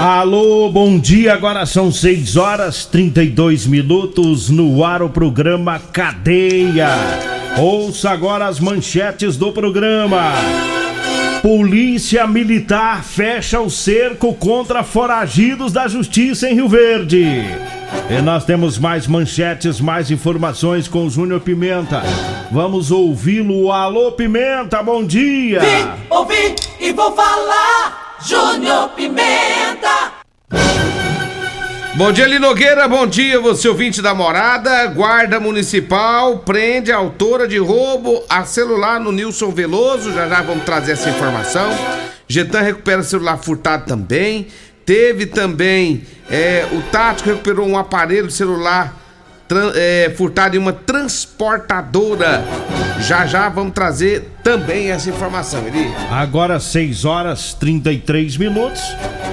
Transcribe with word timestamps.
Alô, 0.00 0.70
bom 0.70 0.98
dia. 0.98 1.32
Agora 1.32 1.64
são 1.64 1.90
6 1.90 2.36
horas 2.36 2.84
32 2.84 3.66
minutos 3.66 4.50
no 4.50 4.84
ar 4.84 5.02
o 5.02 5.08
programa 5.08 5.78
Cadeia. 5.78 6.90
Ouça 7.58 8.10
agora 8.10 8.46
as 8.46 8.60
manchetes 8.60 9.38
do 9.38 9.52
programa. 9.52 10.32
Polícia 11.40 12.26
Militar 12.26 13.02
fecha 13.04 13.58
o 13.60 13.70
cerco 13.70 14.34
contra 14.34 14.82
foragidos 14.82 15.72
da 15.72 15.88
Justiça 15.88 16.50
em 16.50 16.54
Rio 16.54 16.68
Verde. 16.68 17.24
E 18.10 18.20
nós 18.22 18.44
temos 18.44 18.78
mais 18.78 19.06
manchetes, 19.06 19.80
mais 19.80 20.10
informações 20.10 20.86
com 20.86 21.06
o 21.06 21.10
Júnior 21.10 21.40
Pimenta. 21.40 22.02
Vamos 22.52 22.90
ouvi-lo. 22.90 23.72
Alô, 23.72 24.12
Pimenta, 24.12 24.82
bom 24.82 25.02
dia. 25.02 25.60
Vim, 25.60 25.88
ouvi 26.10 26.54
e 26.80 26.92
vou 26.92 27.12
falar. 27.12 28.05
Júnior 28.20 28.90
Pimenta. 28.90 30.12
Bom 31.94 32.12
dia, 32.12 32.26
Linogueira. 32.26 32.88
Bom 32.88 33.06
dia, 33.06 33.40
você 33.40 33.68
ouvinte 33.68 34.02
da 34.02 34.14
morada. 34.14 34.86
Guarda 34.86 35.40
Municipal 35.40 36.38
prende 36.38 36.92
a 36.92 36.96
autora 36.96 37.46
de 37.46 37.58
roubo 37.58 38.22
a 38.28 38.44
celular 38.44 39.00
no 39.00 39.12
Nilson 39.12 39.50
Veloso. 39.50 40.12
Já 40.12 40.28
já 40.28 40.42
vamos 40.42 40.64
trazer 40.64 40.92
essa 40.92 41.10
informação. 41.10 41.70
Getan 42.28 42.60
recupera 42.60 43.02
celular 43.02 43.38
furtado 43.38 43.86
também. 43.86 44.48
Teve 44.84 45.26
também 45.26 46.06
é, 46.30 46.66
o 46.72 46.82
Tático 46.90 47.28
recuperou 47.28 47.66
um 47.66 47.78
aparelho 47.78 48.30
celular 48.30 49.05
é, 49.74 50.14
em 50.54 50.58
uma 50.58 50.72
transportadora. 50.72 52.44
Já 53.00 53.26
já 53.26 53.48
vamos 53.48 53.72
trazer 53.72 54.32
também 54.42 54.90
essa 54.90 55.08
informação, 55.10 55.66
Eli. 55.66 55.92
Agora 56.10 56.58
6 56.58 57.04
horas 57.04 57.54
33 57.54 58.36
minutos. 58.36 58.82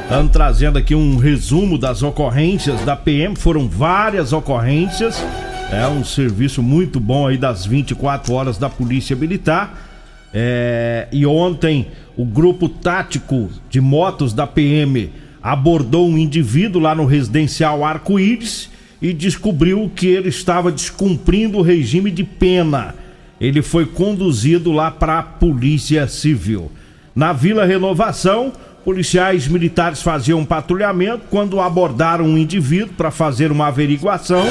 Estamos 0.03 0.31
trazendo 0.31 0.78
aqui 0.78 0.94
um 0.94 1.17
resumo 1.17 1.78
das 1.78 2.03
ocorrências 2.03 2.81
da 2.81 2.95
PM. 2.95 3.36
Foram 3.36 3.67
várias 3.67 4.34
ocorrências. 4.34 5.23
É 5.72 5.88
um 5.88 6.03
serviço 6.03 6.61
muito 6.61 7.00
bom 7.00 7.28
aí 7.28 7.38
das 7.38 7.66
24 7.66 8.34
horas 8.34 8.57
da 8.57 8.69
Polícia 8.69 9.16
Militar. 9.16 9.90
É, 10.34 11.07
e 11.12 11.25
ontem 11.25 11.88
o 12.16 12.25
grupo 12.25 12.68
tático 12.68 13.50
de 13.69 13.79
motos 13.79 14.34
da 14.34 14.46
PM 14.46 15.12
abordou 15.41 16.07
um 16.07 16.18
indivíduo 16.18 16.81
lá 16.81 16.94
no 16.94 17.06
residencial 17.06 17.84
Arco-Íris 17.84 18.72
e 19.03 19.12
descobriu 19.12 19.91
que 19.94 20.08
ele 20.08 20.30
estava 20.30 20.72
descumprindo 20.72 21.58
o 21.58 21.62
regime 21.62 22.09
de 22.09 22.24
pena. 22.24 22.96
Ele 23.40 23.62
foi 23.62 23.86
conduzido 23.86 24.72
lá 24.72 24.90
para 24.90 25.19
a 25.19 25.24
Polícia 25.24 26.08
Civil. 26.08 26.72
Na 27.14 27.34
Vila 27.34 27.66
Renovação, 27.66 28.53
policiais 28.86 29.46
militares 29.46 30.02
faziam 30.02 30.40
um 30.40 30.46
patrulhamento 30.46 31.24
quando 31.30 31.59
abordaram 31.59 32.24
um 32.24 32.38
indivíduo 32.38 32.94
para 32.96 33.12
fazer 33.12 33.52
uma 33.52 33.68
averiguação. 33.68 34.46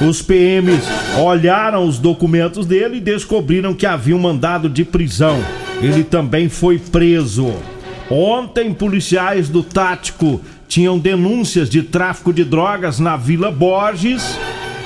Os 0.00 0.20
PMs 0.20 0.82
olharam 1.20 1.86
os 1.86 2.00
documentos 2.00 2.66
dele 2.66 2.96
e 2.96 3.00
descobriram 3.00 3.72
que 3.74 3.86
havia 3.86 4.16
um 4.16 4.20
mandado 4.20 4.68
de 4.68 4.84
prisão. 4.84 5.38
Ele 5.80 6.02
também 6.02 6.48
foi 6.48 6.78
preso. 6.78 7.54
Ontem, 8.10 8.74
policiais 8.74 9.48
do 9.48 9.62
Tático 9.62 10.40
tinham 10.68 10.98
denúncias 10.98 11.68
de 11.68 11.82
tráfico 11.82 12.32
de 12.32 12.44
drogas 12.44 12.98
na 12.98 13.16
Vila 13.16 13.50
Borges. 13.50 14.38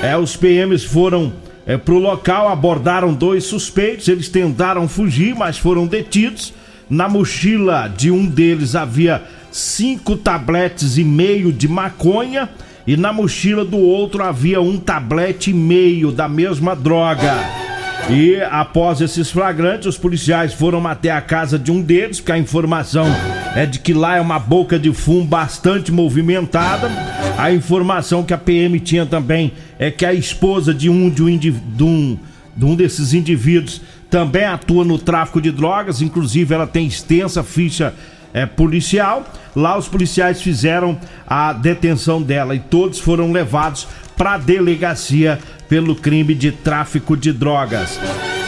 É, 0.03 0.17
os 0.17 0.37
PMs 0.37 0.85
foram 0.85 1.33
é, 1.67 1.77
para 1.77 1.95
o 1.95 1.99
local, 1.99 2.49
abordaram 2.49 3.13
dois 3.13 3.45
suspeitos. 3.45 4.09
Eles 4.09 4.29
tentaram 4.29 4.89
fugir, 4.89 5.35
mas 5.35 5.59
foram 5.59 5.87
detidos. 5.87 6.53
Na 6.89 7.09
mochila 7.09 7.89
de 7.89 8.11
um 8.11 8.27
deles 8.27 8.75
havia 8.75 9.23
cinco 9.51 10.17
tabletes 10.17 10.97
e 10.97 11.05
meio 11.05 11.53
de 11.53 11.69
maconha. 11.69 12.49
E 12.87 12.97
na 12.97 13.13
mochila 13.13 13.65
do 13.65 13.77
outro 13.77 14.23
havia 14.23 14.61
um 14.63 14.79
tablete 14.79 15.51
e 15.51 15.55
meio 15.55 16.11
da 16.11 16.27
mesma 16.27 16.75
droga. 16.75 17.68
E 18.11 18.41
após 18.51 19.01
esses 19.01 19.31
flagrantes, 19.31 19.87
os 19.87 19.99
policiais 19.99 20.55
foram 20.55 20.87
até 20.87 21.11
a 21.11 21.21
casa 21.21 21.59
de 21.59 21.71
um 21.71 21.83
deles, 21.83 22.21
porque 22.21 22.33
a 22.33 22.39
informação 22.39 23.07
é 23.55 23.67
de 23.67 23.79
que 23.79 23.93
lá 23.93 24.17
é 24.17 24.21
uma 24.21 24.39
boca 24.39 24.79
de 24.79 24.93
fumo 24.93 25.25
bastante 25.25 25.93
movimentada. 25.93 26.91
A 27.37 27.53
informação 27.53 28.23
que 28.23 28.33
a 28.33 28.39
PM 28.39 28.81
tinha 28.81 29.05
também 29.05 29.53
é 29.79 29.91
que 29.91 30.07
a 30.07 30.15
esposa 30.15 30.73
de 30.73 30.89
um, 30.89 31.11
de 31.11 31.23
um, 31.23 31.37
de 31.37 31.53
um, 31.83 32.19
de 32.57 32.65
um 32.65 32.75
desses 32.75 33.13
indivíduos 33.13 33.83
também 34.11 34.45
atua 34.45 34.85
no 34.85 34.99
tráfico 34.99 35.41
de 35.41 35.51
drogas, 35.51 36.01
inclusive 36.01 36.55
ela 36.55 36.67
tem 36.67 36.87
extensa 36.87 37.43
ficha 37.43 37.93
é, 38.33 38.47
policial. 38.47 39.25
Lá 39.55 39.77
os 39.77 39.89
policiais 39.89 40.41
fizeram 40.41 40.99
a 41.27 41.53
detenção 41.53 42.23
dela 42.23 42.55
e 42.55 42.59
todos 42.59 42.99
foram 42.99 43.33
levados 43.33 43.87
para 44.19 44.35
a 44.35 44.39
delegacia 44.39 45.39
pelo 45.69 45.95
crime 45.95 46.35
de 46.35 46.51
tráfico 46.53 47.17
de 47.17 47.33
drogas. 47.33 47.99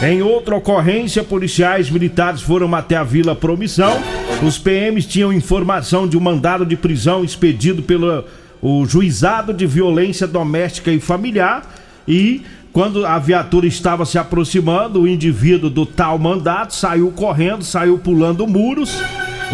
Em 0.03 0.21
outra 0.21 0.55
ocorrência, 0.55 1.23
policiais 1.23 1.89
militares 1.89 2.41
foram 2.41 2.75
até 2.75 2.97
a 2.97 3.03
Vila 3.03 3.33
Promissão. 3.33 4.01
Os 4.43 4.57
PMs 4.57 5.05
tinham 5.05 5.31
informação 5.31 6.07
de 6.07 6.17
um 6.17 6.19
mandado 6.19 6.65
de 6.65 6.75
prisão 6.75 7.23
expedido 7.23 7.81
pelo 7.81 8.25
o 8.61 8.85
juizado 8.85 9.53
de 9.53 9.65
violência 9.65 10.27
doméstica 10.27 10.91
e 10.91 10.99
familiar 10.99 11.63
e 12.07 12.43
quando 12.71 13.05
a 13.05 13.19
viatura 13.19 13.67
estava 13.67 14.05
se 14.05 14.17
aproximando, 14.17 15.01
o 15.01 15.07
indivíduo 15.07 15.69
do 15.69 15.85
tal 15.85 16.17
mandato 16.17 16.73
saiu 16.73 17.11
correndo, 17.11 17.63
saiu 17.63 17.97
pulando 17.97 18.47
muros. 18.47 18.97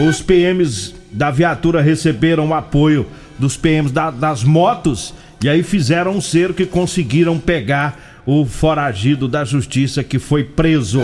Os 0.07 0.21
PMs 0.21 0.93
da 1.11 1.31
viatura 1.31 1.81
receberam 1.81 2.49
o 2.49 2.53
apoio 2.53 3.07
dos 3.39 3.57
PMs 3.57 3.91
da, 3.91 4.11
das 4.11 4.43
motos 4.43 5.15
e 5.43 5.49
aí 5.49 5.61
fizeram 5.63 6.11
um 6.11 6.21
cerco 6.21 6.61
e 6.61 6.65
conseguiram 6.65 7.37
pegar 7.37 8.21
o 8.25 8.45
foragido 8.45 9.27
da 9.27 9.45
justiça 9.45 10.03
que 10.03 10.19
foi 10.19 10.43
preso. 10.43 11.01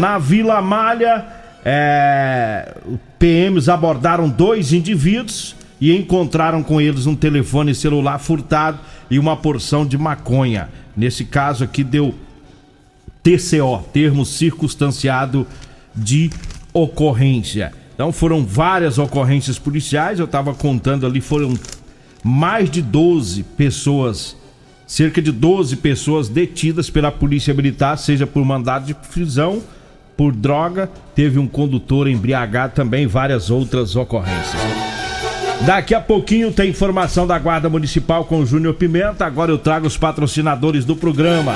Na 0.00 0.18
Vila 0.18 0.62
Malha, 0.62 1.26
é, 1.64 2.74
PMs 3.18 3.68
abordaram 3.68 4.28
dois 4.28 4.72
indivíduos 4.72 5.56
e 5.80 5.94
encontraram 5.94 6.62
com 6.62 6.80
eles 6.80 7.06
um 7.06 7.14
telefone 7.14 7.74
celular 7.74 8.18
furtado 8.18 8.78
e 9.10 9.18
uma 9.18 9.36
porção 9.36 9.86
de 9.86 9.98
maconha. 9.98 10.68
Nesse 10.96 11.24
caso 11.24 11.64
aqui 11.64 11.84
deu 11.84 12.14
TCO, 13.22 13.84
termo 13.92 14.24
circunstanciado 14.24 15.46
de 15.94 16.30
ocorrência. 16.72 17.72
Então 17.94 18.12
foram 18.12 18.44
várias 18.44 18.98
ocorrências 18.98 19.58
policiais, 19.58 20.18
eu 20.18 20.24
estava 20.24 20.54
contando 20.54 21.04
ali, 21.04 21.20
foram 21.20 21.54
mais 22.22 22.70
de 22.70 22.82
12 22.82 23.42
pessoas, 23.42 24.36
cerca 24.86 25.20
de 25.20 25.32
12 25.32 25.76
pessoas 25.76 26.28
detidas 26.28 26.90
pela 26.90 27.10
Polícia 27.12 27.54
Militar, 27.54 27.96
seja 27.98 28.26
por 28.26 28.44
mandado 28.44 28.86
de 28.86 28.94
prisão, 28.94 29.62
por 30.16 30.34
droga, 30.34 30.90
teve 31.14 31.38
um 31.38 31.46
condutor 31.46 32.08
embriagado 32.08 32.74
também, 32.74 33.06
várias 33.06 33.50
outras 33.50 33.94
ocorrências. 33.94 34.60
Daqui 35.64 35.94
a 35.94 36.00
pouquinho 36.00 36.52
tem 36.52 36.70
informação 36.70 37.26
da 37.26 37.38
Guarda 37.38 37.68
Municipal 37.68 38.24
com 38.24 38.44
Júnior 38.46 38.74
Pimenta. 38.74 39.26
Agora 39.26 39.50
eu 39.50 39.58
trago 39.58 39.86
os 39.86 39.96
patrocinadores 39.96 40.84
do 40.84 40.96
programa. 40.96 41.54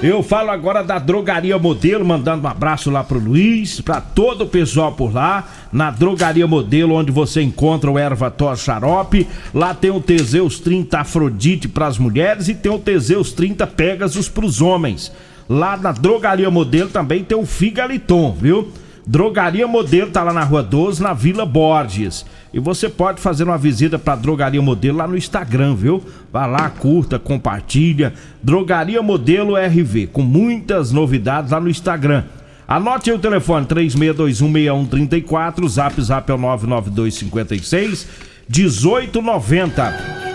Eu 0.00 0.22
falo 0.22 0.52
agora 0.52 0.84
da 0.84 0.96
Drogaria 0.96 1.58
Modelo, 1.58 2.04
mandando 2.04 2.44
um 2.44 2.50
abraço 2.50 2.88
lá 2.88 3.02
pro 3.02 3.18
Luiz, 3.18 3.80
pra 3.80 4.00
todo 4.00 4.42
o 4.42 4.46
pessoal 4.46 4.92
por 4.92 5.12
lá, 5.12 5.48
na 5.72 5.90
Drogaria 5.90 6.46
Modelo, 6.46 6.94
onde 6.94 7.10
você 7.10 7.42
encontra 7.42 7.90
o 7.90 7.98
erva 7.98 8.30
tos 8.30 8.60
xarope. 8.60 9.26
Lá 9.52 9.74
tem 9.74 9.90
o 9.90 10.00
Teseus 10.00 10.60
30 10.60 11.00
Afrodite 11.00 11.66
pras 11.66 11.98
mulheres 11.98 12.46
e 12.46 12.54
tem 12.54 12.70
o 12.70 12.78
Teseus 12.78 13.32
30 13.32 13.66
Pegasus 13.66 14.28
pros 14.28 14.62
homens. 14.62 15.10
Lá 15.48 15.76
na 15.76 15.90
Drogaria 15.90 16.48
Modelo 16.48 16.90
também 16.90 17.24
tem 17.24 17.36
o 17.36 17.44
Figaliton, 17.44 18.36
viu? 18.40 18.68
Drogaria 19.10 19.66
Modelo 19.66 20.10
tá 20.10 20.22
lá 20.22 20.34
na 20.34 20.44
Rua 20.44 20.62
12, 20.62 21.02
na 21.02 21.14
Vila 21.14 21.46
Borges. 21.46 22.26
E 22.52 22.60
você 22.60 22.90
pode 22.90 23.22
fazer 23.22 23.44
uma 23.44 23.56
visita 23.56 23.98
para 23.98 24.16
Drogaria 24.16 24.60
Modelo 24.60 24.98
lá 24.98 25.08
no 25.08 25.16
Instagram, 25.16 25.74
viu? 25.74 26.04
Vá 26.30 26.44
lá, 26.44 26.68
curta, 26.68 27.18
compartilha. 27.18 28.12
Drogaria 28.42 29.00
Modelo 29.00 29.54
RV, 29.56 30.08
com 30.08 30.20
muitas 30.20 30.92
novidades 30.92 31.52
lá 31.52 31.58
no 31.58 31.70
Instagram. 31.70 32.24
Anote 32.68 33.08
aí 33.08 33.16
o 33.16 33.18
telefone 33.18 33.64
36216134, 33.64 35.66
zap 35.66 36.02
zap 36.02 36.30
é 36.30 36.34
o 36.34 36.38
99256 36.38 38.06
1890. 38.46 40.27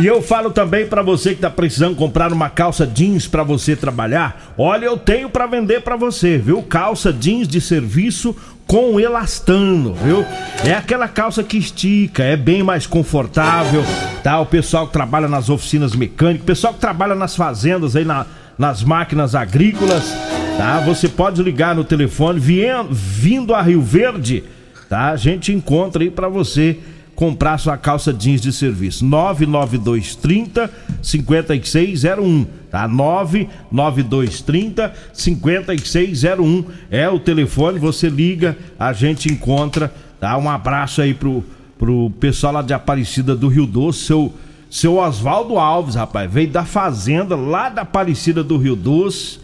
E 0.00 0.06
eu 0.06 0.22
falo 0.22 0.50
também 0.50 0.86
para 0.86 1.02
você 1.02 1.34
que 1.34 1.40
tá 1.40 1.50
precisando 1.50 1.96
comprar 1.96 2.32
uma 2.32 2.48
calça 2.48 2.86
jeans 2.86 3.26
para 3.26 3.42
você 3.42 3.74
trabalhar. 3.74 4.54
Olha, 4.56 4.84
eu 4.84 4.96
tenho 4.96 5.28
para 5.28 5.44
vender 5.44 5.80
para 5.80 5.96
você, 5.96 6.38
viu? 6.38 6.62
Calça 6.62 7.12
jeans 7.12 7.48
de 7.48 7.60
serviço 7.60 8.36
com 8.64 9.00
elastano, 9.00 9.94
viu? 9.94 10.24
É 10.64 10.72
aquela 10.72 11.08
calça 11.08 11.42
que 11.42 11.58
estica, 11.58 12.22
é 12.22 12.36
bem 12.36 12.62
mais 12.62 12.86
confortável, 12.86 13.82
tá? 14.22 14.38
O 14.38 14.46
pessoal 14.46 14.86
que 14.86 14.92
trabalha 14.92 15.26
nas 15.26 15.48
oficinas 15.48 15.96
mecânicas, 15.96 16.42
o 16.42 16.46
pessoal 16.46 16.74
que 16.74 16.80
trabalha 16.80 17.16
nas 17.16 17.34
fazendas 17.34 17.96
aí 17.96 18.04
na, 18.04 18.24
nas 18.56 18.84
máquinas 18.84 19.34
agrícolas, 19.34 20.14
tá? 20.56 20.78
Você 20.86 21.08
pode 21.08 21.42
ligar 21.42 21.74
no 21.74 21.82
telefone 21.82 22.38
vindo 22.88 23.52
a 23.52 23.62
Rio 23.62 23.82
Verde, 23.82 24.44
tá? 24.88 25.10
A 25.10 25.16
gente 25.16 25.52
encontra 25.52 26.04
aí 26.04 26.10
para 26.10 26.28
você 26.28 26.78
comprar 27.18 27.58
sua 27.58 27.76
calça 27.76 28.12
jeans 28.12 28.40
de 28.40 28.52
serviço. 28.52 29.04
99230 29.04 30.70
5601, 31.02 32.46
tá? 32.70 32.86
99230 32.86 34.92
5601 35.12 36.64
é 36.88 37.08
o 37.08 37.18
telefone, 37.18 37.80
você 37.80 38.08
liga, 38.08 38.56
a 38.78 38.92
gente 38.92 39.32
encontra, 39.32 39.92
tá? 40.20 40.38
Um 40.38 40.48
abraço 40.48 41.02
aí 41.02 41.12
pro, 41.12 41.42
pro 41.76 42.08
pessoal 42.20 42.52
lá 42.52 42.62
de 42.62 42.72
Aparecida 42.72 43.34
do 43.34 43.48
Rio 43.48 43.66
Doce, 43.66 44.04
seu 44.04 44.32
seu 44.70 44.98
Oswaldo 44.98 45.58
Alves, 45.58 45.96
rapaz, 45.96 46.30
veio 46.30 46.50
da 46.50 46.64
fazenda 46.64 47.34
lá 47.34 47.68
da 47.68 47.82
Aparecida 47.82 48.44
do 48.44 48.56
Rio 48.58 48.76
Doce 48.76 49.40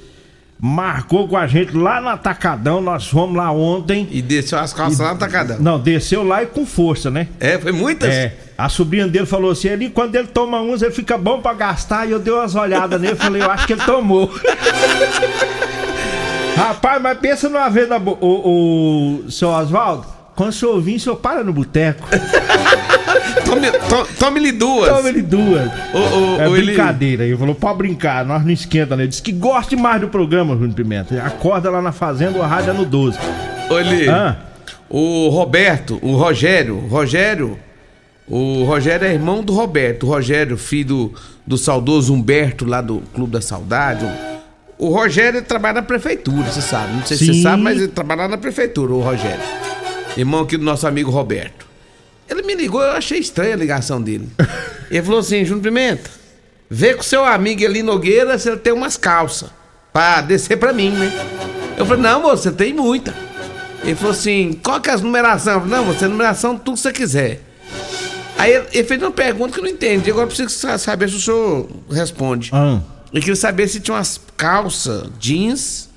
marcou 0.65 1.29
com 1.29 1.37
a 1.37 1.47
gente 1.47 1.77
lá 1.77 2.01
no 2.01 2.09
Atacadão. 2.09 2.81
Nós 2.81 3.07
fomos 3.07 3.37
lá 3.37 3.53
ontem. 3.53 4.09
E 4.11 4.23
desceu 4.23 4.59
as 4.59 4.73
calças 4.73 4.99
e, 4.99 5.03
lá 5.03 5.09
no 5.11 5.17
Atacadão. 5.17 5.59
Não, 5.61 5.79
desceu 5.79 6.23
lá 6.23 6.43
e 6.43 6.47
com 6.47 6.65
força, 6.65 7.11
né? 7.11 7.29
É, 7.39 7.59
foi 7.59 7.71
muitas? 7.71 8.09
É. 8.09 8.35
A 8.57 8.71
sobrinha 8.71 9.07
dele 9.07 9.27
falou 9.27 9.51
assim: 9.51 9.69
ele, 9.69 9.91
quando 9.91 10.15
ele 10.15 10.29
toma 10.29 10.63
uns, 10.63 10.81
ele 10.81 10.93
fica 10.93 11.19
bom 11.19 11.43
pra 11.43 11.53
gastar. 11.53 12.09
E 12.09 12.13
eu 12.13 12.19
dei 12.19 12.33
umas 12.33 12.55
olhadas 12.55 12.99
nele 12.99 13.15
falei: 13.15 13.43
eu 13.43 13.51
acho 13.51 13.67
que 13.67 13.75
ele 13.75 13.83
tomou. 13.83 14.33
Rapaz, 16.57 17.03
mas 17.03 17.19
pensa 17.19 17.47
numa 17.51 17.69
vez, 17.69 17.87
na, 17.87 17.99
o, 17.99 18.19
o, 18.21 19.25
o 19.27 19.31
seu 19.31 19.51
Oswaldo. 19.51 20.07
Quando 20.35 20.49
o 20.49 20.53
senhor 20.53 20.81
vir, 20.81 20.97
o 20.97 21.01
senhor 21.01 21.17
para 21.17 21.45
no 21.45 21.53
boteco. 21.53 22.09
tome, 23.45 23.71
to, 23.71 24.15
tome-lhe 24.19 24.53
duas. 24.53 24.89
Tome-lhe 24.89 25.23
duas. 25.23 25.71
O, 25.93 25.99
o, 25.99 26.41
é 26.41 26.49
brincadeira. 26.49 27.25
Ele 27.25 27.37
falou, 27.37 27.55
pode 27.55 27.79
brincar, 27.79 28.25
nós 28.25 28.45
não 28.45 28.51
esquenta, 28.51 28.97
né? 28.97 29.05
Ele 29.05 29.09
disse 29.09 29.23
que 29.23 29.33
gosta 29.33 29.77
mais 29.77 30.01
do 30.01 30.09
programa, 30.09 30.55
Júnior 30.55 30.75
Pimenta. 30.75 31.23
Acorda 31.23 31.71
lá 31.71 31.81
na 31.81 31.93
fazenda, 31.93 32.43
a 32.43 32.47
rádio 32.47 32.71
é 32.71 32.73
no 32.75 32.85
12. 32.85 33.19
Olha, 33.71 34.13
ah. 34.15 34.37
o 34.89 35.29
Roberto, 35.29 35.99
o 36.03 36.17
Rogério, 36.17 36.79
Rogério, 36.89 37.59
o 38.27 38.65
Rogério 38.65 39.07
é 39.07 39.13
irmão 39.13 39.43
do 39.43 39.53
Roberto. 39.53 40.07
O 40.07 40.09
Rogério, 40.09 40.57
filho 40.57 40.87
do, 40.87 41.15
do 41.47 41.59
saudoso 41.59 42.13
Humberto, 42.13 42.65
lá 42.65 42.81
do 42.81 43.03
Clube 43.15 43.33
da 43.33 43.41
Saudade. 43.41 44.07
O 44.77 44.89
Rogério 44.89 45.41
trabalha 45.43 45.75
na 45.75 45.83
prefeitura, 45.83 46.51
você 46.51 46.61
sabe. 46.61 46.95
Não 46.95 47.07
sei 47.07 47.17
Sim. 47.17 47.27
se 47.27 47.35
você 47.35 47.43
sabe, 47.43 47.63
mas 47.63 47.79
ele 47.79 47.89
trabalha 47.89 48.27
na 48.27 48.37
prefeitura, 48.37 48.93
o 48.93 49.01
Rogério 49.01 49.41
irmão 50.17 50.43
aqui 50.43 50.57
do 50.57 50.65
nosso 50.65 50.87
amigo 50.87 51.11
Roberto. 51.11 51.67
Me 52.55 52.63
ligou, 52.63 52.81
eu 52.81 52.93
achei 52.93 53.19
estranha 53.19 53.55
a 53.55 53.57
ligação 53.57 54.01
dele. 54.01 54.29
Ele 54.91 55.03
falou 55.03 55.21
assim: 55.21 55.45
Júnior 55.45 55.65
Pimenta, 55.65 56.09
vê 56.71 56.95
com 56.95 57.03
seu 57.03 57.25
amigo 57.25 57.65
ali 57.65 57.83
Nogueira 57.83 58.39
se 58.39 58.49
ele 58.49 58.59
tem 58.59 58.73
umas 58.73 58.97
calças 58.97 59.51
pra 59.93 60.21
descer 60.21 60.57
pra 60.57 60.73
mim, 60.73 60.91
né? 60.91 61.13
Eu 61.77 61.85
falei: 61.85 62.03
Não, 62.03 62.23
moço, 62.23 62.45
você 62.45 62.53
tem 62.53 62.73
muita. 62.73 63.15
Ele 63.83 63.97
falou 63.97 64.13
assim: 64.13 64.59
Qual 64.63 64.81
que 64.81 64.89
é 64.89 64.93
as 64.93 65.03
numeração? 65.03 65.55
Eu 65.55 65.61
falei, 65.63 65.77
não, 65.77 65.85
você 65.85 66.05
é 66.05 66.09
numeração 66.09 66.57
tudo 66.57 66.75
que 66.77 66.81
você 66.81 66.93
quiser. 66.93 67.41
Aí 68.39 68.53
ele, 68.53 68.67
ele, 68.73 68.85
fez 68.85 69.03
uma 69.03 69.11
pergunta 69.11 69.53
que 69.53 69.59
eu 69.59 69.65
não 69.65 69.71
entendi. 69.71 70.11
Agora 70.11 70.25
eu 70.25 70.29
preciso 70.29 70.79
saber 70.79 71.09
se 71.09 71.17
o 71.17 71.21
senhor 71.21 71.69
responde. 71.91 72.51
Ah. 72.53 72.81
Eu 73.13 73.21
queria 73.21 73.37
saber 73.37 73.69
se 73.69 73.81
tinha 73.81 73.97
umas 73.97 74.21
calças 74.37 75.09
jeans 75.19 75.89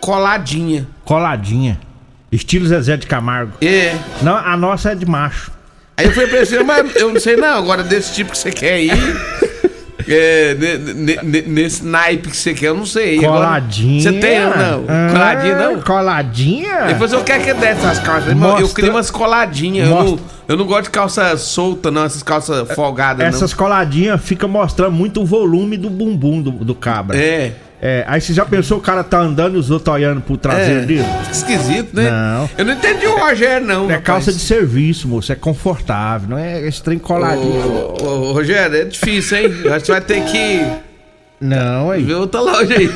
coladinha. 0.00 0.86
Coladinha. 1.04 1.80
Estilo 2.30 2.66
Zezé 2.66 2.96
de 2.96 3.06
Camargo. 3.06 3.52
É. 3.60 3.96
Não, 4.22 4.36
a 4.36 4.56
nossa 4.56 4.92
é 4.92 4.94
de 4.94 5.06
macho. 5.06 5.55
Aí 5.96 6.06
eu 6.06 6.12
falei 6.12 6.28
pra 6.28 6.38
ele, 6.40 6.64
mas 6.64 6.96
eu 6.96 7.12
não 7.12 7.20
sei 7.20 7.36
não, 7.36 7.58
agora 7.58 7.82
desse 7.82 8.14
tipo 8.14 8.30
que 8.32 8.38
você 8.38 8.50
quer 8.50 8.82
ir. 8.82 8.92
É, 10.08 10.54
nesse 11.46 11.84
naipe 11.84 12.30
que 12.30 12.36
você 12.36 12.54
quer, 12.54 12.68
eu 12.68 12.76
não 12.76 12.86
sei. 12.86 13.18
Coladinha. 13.18 14.02
Você 14.02 14.12
tem 14.12 14.44
ou 14.44 14.56
não? 14.56 14.84
Ah, 14.86 15.08
coladinha 15.12 15.56
não? 15.56 15.80
Coladinha? 15.80 16.80
Depois 16.86 17.12
eu 17.12 17.24
quero 17.24 17.42
que 17.42 17.54
dessas 17.54 17.98
calças. 17.98 18.32
Mostra... 18.34 18.60
Eu 18.62 18.68
queria 18.68 18.90
umas 18.90 19.10
coladinhas. 19.10 19.88
Mostra... 19.88 20.10
Eu, 20.10 20.16
não, 20.16 20.20
eu 20.48 20.56
não 20.58 20.64
gosto 20.66 20.84
de 20.84 20.90
calça 20.90 21.36
solta, 21.36 21.90
não, 21.90 22.04
essas 22.04 22.22
calças 22.22 22.70
folgadas. 22.72 23.26
Essas 23.26 23.50
não. 23.50 23.58
coladinhas 23.58 24.20
fica 24.22 24.46
mostrando 24.46 24.92
muito 24.92 25.22
o 25.22 25.24
volume 25.24 25.76
do 25.76 25.90
bumbum 25.90 26.40
do, 26.40 26.52
do 26.52 26.74
cabra. 26.74 27.16
É. 27.16 27.54
É, 27.80 28.04
aí 28.08 28.20
você 28.20 28.32
já 28.32 28.44
pensou 28.44 28.78
o 28.78 28.80
cara 28.80 29.04
tá 29.04 29.18
andando 29.18 29.56
e 29.56 29.58
os 29.58 29.70
outros 29.70 29.94
olhando 29.94 30.20
pro 30.20 30.36
traseiro 30.36 30.80
é, 30.80 30.86
dele? 30.86 31.04
Esquisito, 31.30 31.94
né? 31.94 32.10
Não. 32.10 32.50
Eu 32.56 32.64
não 32.64 32.72
entendi 32.72 33.06
o 33.06 33.18
Rogério, 33.18 33.66
não. 33.66 33.84
É 33.84 33.94
rapaz. 33.94 34.04
calça 34.04 34.32
de 34.32 34.38
serviço, 34.38 35.06
moço. 35.06 35.30
É 35.30 35.34
confortável, 35.34 36.30
não 36.30 36.38
é 36.38 36.66
esse 36.66 36.82
trem 36.82 36.98
coladinho. 36.98 37.94
Ô, 38.00 38.04
ô, 38.04 38.32
Rogério, 38.32 38.76
é 38.76 38.84
difícil, 38.84 39.38
hein? 39.38 39.48
Você 39.62 39.92
vai 39.92 40.00
ter 40.00 40.24
que. 40.24 40.66
Não, 41.38 41.90
aí. 41.90 42.02
Ver 42.02 42.14
outra 42.14 42.40
loja 42.40 42.74
aí. 42.74 42.90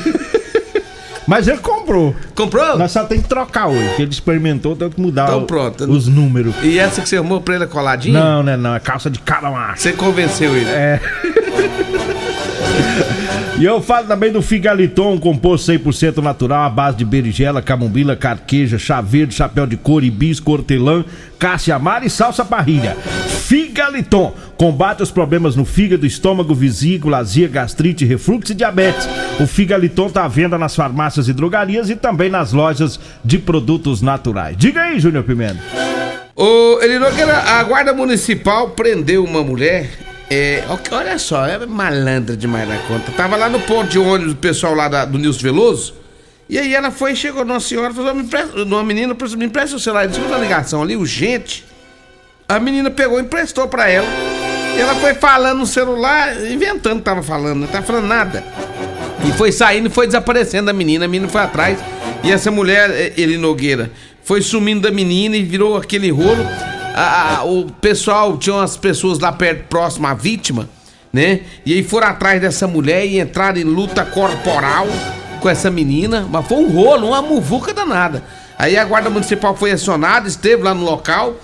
Mas 1.27 1.47
ele 1.47 1.59
comprou. 1.59 2.15
Comprou? 2.35 2.77
Nós 2.77 2.91
só 2.91 3.05
tem 3.05 3.21
que 3.21 3.29
trocar 3.29 3.67
hoje, 3.67 3.95
que 3.95 4.01
ele 4.01 4.11
experimentou, 4.11 4.75
tem 4.75 4.89
que 4.89 4.99
mudar 4.99 5.27
então, 5.27 5.45
pronto. 5.45 5.89
os 5.89 6.07
números. 6.07 6.55
E 6.63 6.79
essa 6.79 7.01
que 7.01 7.07
você 7.07 7.17
arrumou 7.17 7.39
pra 7.39 7.55
ele 7.55 7.63
é 7.63 7.67
coladinha? 7.67 8.19
Não, 8.19 8.43
né? 8.43 8.57
Não, 8.57 8.75
é 8.75 8.79
calça 8.79 9.09
de 9.09 9.19
cada 9.19 9.49
macho. 9.49 9.81
Você 9.81 9.93
convenceu 9.93 10.55
ele? 10.55 10.69
É. 10.69 10.99
E 13.61 13.63
eu 13.63 13.79
falo 13.79 14.07
também 14.07 14.31
do 14.31 14.41
Figaliton, 14.41 15.19
composto 15.19 15.71
100% 15.71 16.17
natural, 16.17 16.63
à 16.63 16.69
base 16.71 16.97
de 16.97 17.05
berinjela, 17.05 17.61
camomila, 17.61 18.15
carqueja, 18.15 18.79
chá 18.79 18.99
verde, 19.01 19.35
chapéu 19.35 19.67
de 19.67 19.77
couro, 19.77 20.03
hibisco, 20.03 20.51
hortelã, 20.51 21.05
cássia 21.37 21.75
amara 21.75 22.03
e 22.03 22.09
salsa 22.09 22.43
parrilha. 22.43 22.95
Figaliton 22.95 24.33
combate 24.57 25.03
os 25.03 25.11
problemas 25.11 25.55
no 25.55 25.63
fígado, 25.63 26.07
estômago, 26.07 26.55
vesícula, 26.55 27.19
azia, 27.19 27.47
gastrite, 27.47 28.03
refluxo 28.03 28.51
e 28.51 28.55
diabetes. 28.55 29.07
O 29.39 29.45
Figaliton 29.45 30.07
está 30.07 30.25
à 30.25 30.27
venda 30.27 30.57
nas 30.57 30.75
farmácias 30.75 31.27
e 31.27 31.33
drogarias 31.33 31.87
e 31.91 31.95
também 31.95 32.31
nas 32.31 32.53
lojas 32.53 32.99
de 33.23 33.37
produtos 33.37 34.01
naturais. 34.01 34.57
Diga 34.57 34.81
aí, 34.81 34.99
Júnior 34.99 35.23
Pimenta. 35.23 35.59
Ô, 36.35 36.79
Elinogueira, 36.81 37.37
a 37.37 37.63
Guarda 37.63 37.93
Municipal 37.93 38.71
prendeu 38.71 39.23
uma 39.23 39.43
mulher 39.43 40.10
é, 40.33 40.63
olha 40.91 41.19
só, 41.19 41.45
é 41.45 41.65
malandra 41.65 42.37
demais 42.37 42.65
na 42.65 42.77
conta. 42.87 43.11
Tava 43.11 43.35
lá 43.35 43.49
no 43.49 43.59
ponto 43.59 43.89
de 43.89 43.99
ônibus 43.99 44.33
do 44.33 44.39
pessoal 44.39 44.73
lá 44.73 44.87
da, 44.87 45.03
do 45.03 45.17
Nilson 45.17 45.41
Veloso. 45.41 45.93
E 46.47 46.57
aí 46.57 46.73
ela 46.73 46.89
foi, 46.89 47.17
chegou 47.17 47.43
numa 47.43 47.59
senhora, 47.59 47.93
falou: 47.93 48.15
me 48.15 48.23
empresta, 48.23 48.63
numa 48.63 48.81
menina, 48.81 49.13
me 49.13 49.45
empresta 49.45 49.75
o 49.75 49.79
celular. 49.79 50.07
Disse 50.07 50.21
uma 50.21 50.37
ligação 50.37 50.81
ali, 50.81 50.95
urgente. 50.95 51.65
A 52.47 52.61
menina 52.61 52.89
pegou 52.89 53.19
emprestou 53.19 53.67
pra 53.67 53.89
ela. 53.89 54.07
E 54.73 54.79
ela 54.79 54.95
foi 54.95 55.13
falando 55.15 55.59
no 55.59 55.65
celular, 55.65 56.33
inventando 56.49 56.99
que 56.99 57.03
tava 57.03 57.21
falando, 57.21 57.59
não 57.59 57.67
tava 57.67 57.85
falando 57.85 58.07
nada. 58.07 58.41
E 59.27 59.33
foi 59.33 59.51
saindo 59.51 59.89
foi 59.89 60.07
desaparecendo 60.07 60.69
a 60.69 60.73
menina, 60.73 61.03
a 61.03 61.07
menina 61.09 61.29
foi 61.29 61.41
atrás. 61.41 61.77
E 62.23 62.31
essa 62.31 62.49
mulher, 62.49 63.13
ele 63.17 63.37
Nogueira, 63.37 63.91
foi 64.23 64.41
sumindo 64.41 64.79
da 64.79 64.91
menina 64.91 65.35
e 65.35 65.43
virou 65.43 65.75
aquele 65.75 66.09
rolo 66.09 66.47
a, 66.95 67.37
a, 67.37 67.43
o 67.43 67.71
pessoal, 67.71 68.37
tinha 68.37 68.55
umas 68.55 68.77
pessoas 68.77 69.19
lá 69.19 69.31
perto, 69.31 69.67
próximo 69.67 70.07
à 70.07 70.13
vítima, 70.13 70.69
né? 71.11 71.41
E 71.65 71.73
aí 71.73 71.83
foram 71.83 72.07
atrás 72.07 72.39
dessa 72.41 72.67
mulher 72.67 73.05
e 73.05 73.19
entraram 73.19 73.59
em 73.59 73.63
luta 73.63 74.05
corporal 74.05 74.87
com 75.39 75.49
essa 75.49 75.69
menina, 75.69 76.27
mas 76.29 76.47
foi 76.47 76.57
um 76.57 76.69
rolo, 76.71 77.07
uma 77.07 77.21
muvuca 77.21 77.73
danada. 77.73 78.23
Aí 78.57 78.77
a 78.77 78.85
guarda 78.85 79.09
municipal 79.09 79.55
foi 79.55 79.71
acionada, 79.71 80.27
esteve 80.27 80.61
lá 80.63 80.73
no 80.73 80.83
local. 80.83 81.35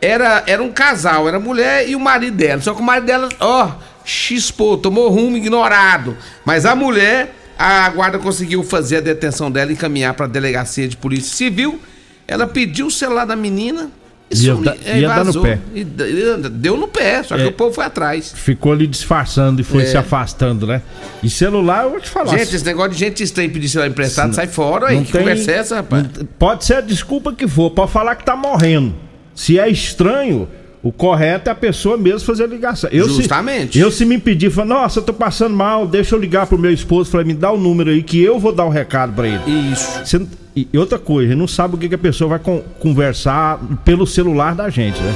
Era, 0.00 0.42
era 0.46 0.62
um 0.62 0.72
casal, 0.72 1.28
era 1.28 1.36
a 1.36 1.40
mulher 1.40 1.88
e 1.88 1.94
o 1.94 2.00
marido 2.00 2.36
dela. 2.36 2.60
Só 2.60 2.74
que 2.74 2.80
o 2.80 2.84
marido 2.84 3.06
dela, 3.06 3.28
ó, 3.38 3.70
chispou, 4.04 4.76
tomou 4.76 5.08
rumo 5.10 5.36
ignorado. 5.36 6.16
Mas 6.44 6.66
a 6.66 6.74
mulher 6.74 7.34
A 7.64 7.88
guarda 7.90 8.18
conseguiu 8.18 8.64
fazer 8.64 8.96
a 8.96 9.00
detenção 9.00 9.48
dela 9.48 9.70
e 9.70 9.74
encaminhar 9.74 10.14
para 10.14 10.26
a 10.26 10.28
delegacia 10.28 10.88
de 10.88 10.96
polícia 10.96 11.32
civil. 11.32 11.80
Ela 12.26 12.44
pediu 12.46 12.86
o 12.86 12.90
celular 12.90 13.24
da 13.24 13.36
menina. 13.36 13.88
Ia 14.34 14.54
da- 14.56 14.76
ia 14.96 15.08
dar 15.08 15.24
no 15.24 15.42
pé. 15.42 15.58
E 15.74 15.80
e 15.80 16.48
deu 16.50 16.76
no 16.76 16.88
pé, 16.88 17.22
só 17.22 17.36
que 17.36 17.42
É. 17.42 17.46
o 17.46 17.52
povo 17.52 17.74
foi 17.74 17.84
atrás. 17.84 18.32
Ficou 18.34 18.72
ali 18.72 18.86
disfarçando 18.86 19.60
e 19.60 19.64
foi 19.64 19.82
É. 19.82 19.86
se 19.86 19.96
afastando, 19.96 20.66
né? 20.66 20.82
E 21.22 21.30
celular, 21.30 21.84
eu 21.84 21.90
vou 21.90 22.00
te 22.00 22.08
falar. 22.08 22.36
Gente, 22.38 22.54
esse 22.56 22.64
negócio 22.64 22.92
de 22.92 22.98
gente 22.98 23.22
estranha 23.22 23.48
pedir 23.50 23.68
celular 23.68 23.88
emprestado, 23.90 24.34
sai 24.34 24.46
fora 24.46 24.88
aí. 24.88 25.04
Que 25.04 25.12
tem- 25.12 25.20
conversa 25.20 25.50
é 25.50 25.54
essa, 25.56 25.76
rapaz? 25.76 26.06
pode 26.38 26.64
ser 26.64 26.74
a 26.74 26.80
desculpa 26.80 27.32
que 27.32 27.46
for, 27.48 27.70
pode 27.70 27.90
falar 27.92 28.14
que 28.16 28.24
tá 28.24 28.34
morrendo. 28.36 28.94
Se 29.34 29.58
é 29.58 29.68
estranho, 29.68 30.48
o 30.82 30.90
correto 30.92 31.48
é 31.48 31.52
a 31.52 31.54
pessoa 31.54 31.96
mesmo 31.96 32.20
fazer 32.20 32.44
a 32.44 32.46
ligação. 32.46 32.90
Eu, 32.92 33.08
se- 33.08 33.16
Justamente. 33.16 33.78
eu 33.78 33.90
se 33.90 34.04
me 34.04 34.18
pedir, 34.18 34.50
falar, 34.50 34.66
nossa, 34.66 34.98
eu 34.98 35.02
tô 35.04 35.12
passando 35.14 35.54
mal, 35.54 35.86
deixa 35.86 36.14
eu 36.14 36.18
ligar 36.18 36.46
pro 36.46 36.58
meu 36.58 36.72
esposo, 36.72 37.10
falei, 37.10 37.26
me 37.26 37.34
dá 37.34 37.50
o 37.52 37.56
número 37.56 37.90
aí 37.90 38.02
que 38.02 38.20
eu 38.22 38.38
vou 38.38 38.52
dar 38.52 38.64
o 38.64 38.68
recado 38.68 39.12
pra 39.12 39.28
ele. 39.28 39.70
Isso. 39.72 40.00
Você 40.04 40.20
e 40.54 40.76
outra 40.78 40.98
coisa, 40.98 41.34
não 41.34 41.48
sabe 41.48 41.74
o 41.74 41.78
que, 41.78 41.88
que 41.88 41.94
a 41.94 41.98
pessoa 41.98 42.28
vai 42.30 42.38
con- 42.38 42.62
conversar 42.78 43.58
pelo 43.84 44.06
celular 44.06 44.54
da 44.54 44.68
gente, 44.68 45.00
né? 45.00 45.12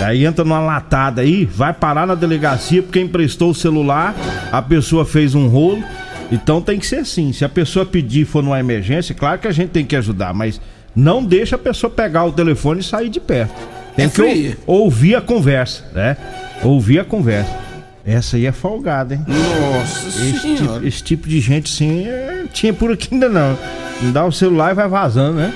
É. 0.00 0.04
Aí 0.04 0.26
entra 0.26 0.44
numa 0.44 0.60
latada 0.60 1.22
aí, 1.22 1.46
vai 1.46 1.72
parar 1.72 2.06
na 2.06 2.14
delegacia 2.14 2.82
porque 2.82 3.00
emprestou 3.00 3.50
o 3.50 3.54
celular, 3.54 4.14
a 4.52 4.60
pessoa 4.60 5.04
fez 5.06 5.34
um 5.34 5.48
rolo. 5.48 5.82
Então 6.30 6.60
tem 6.60 6.78
que 6.78 6.86
ser 6.86 6.96
assim. 6.96 7.32
Se 7.32 7.44
a 7.44 7.48
pessoa 7.48 7.86
pedir 7.86 8.26
for 8.26 8.42
numa 8.42 8.60
emergência, 8.60 9.14
claro 9.14 9.38
que 9.38 9.48
a 9.48 9.52
gente 9.52 9.70
tem 9.70 9.84
que 9.86 9.96
ajudar, 9.96 10.34
mas 10.34 10.60
não 10.94 11.24
deixa 11.24 11.56
a 11.56 11.58
pessoa 11.58 11.88
pegar 11.90 12.24
o 12.24 12.32
telefone 12.32 12.80
e 12.80 12.84
sair 12.84 13.08
de 13.08 13.20
perto. 13.20 13.54
Tem 13.96 14.04
É 14.06 14.08
que 14.10 14.56
ou- 14.66 14.82
ouvir 14.84 15.14
a 15.14 15.20
conversa, 15.22 15.84
né? 15.94 16.16
Ouvir 16.62 16.98
a 16.98 17.04
conversa. 17.04 17.64
Essa 18.04 18.36
aí 18.36 18.44
é 18.46 18.52
folgada, 18.52 19.14
hein? 19.14 19.24
Nossa 19.26 20.06
Esse 20.08 20.32
tipo, 20.40 20.58
senhora. 20.58 20.86
esse 20.86 21.02
tipo 21.02 21.28
de 21.28 21.40
gente, 21.40 21.68
sim, 21.70 22.06
é, 22.06 22.44
tinha 22.52 22.72
por 22.72 22.92
aqui 22.92 23.08
ainda 23.12 23.28
não. 23.28 23.58
Dá 24.12 24.24
o 24.24 24.32
celular 24.32 24.72
e 24.72 24.74
vai 24.74 24.88
vazando, 24.88 25.36
né? 25.38 25.52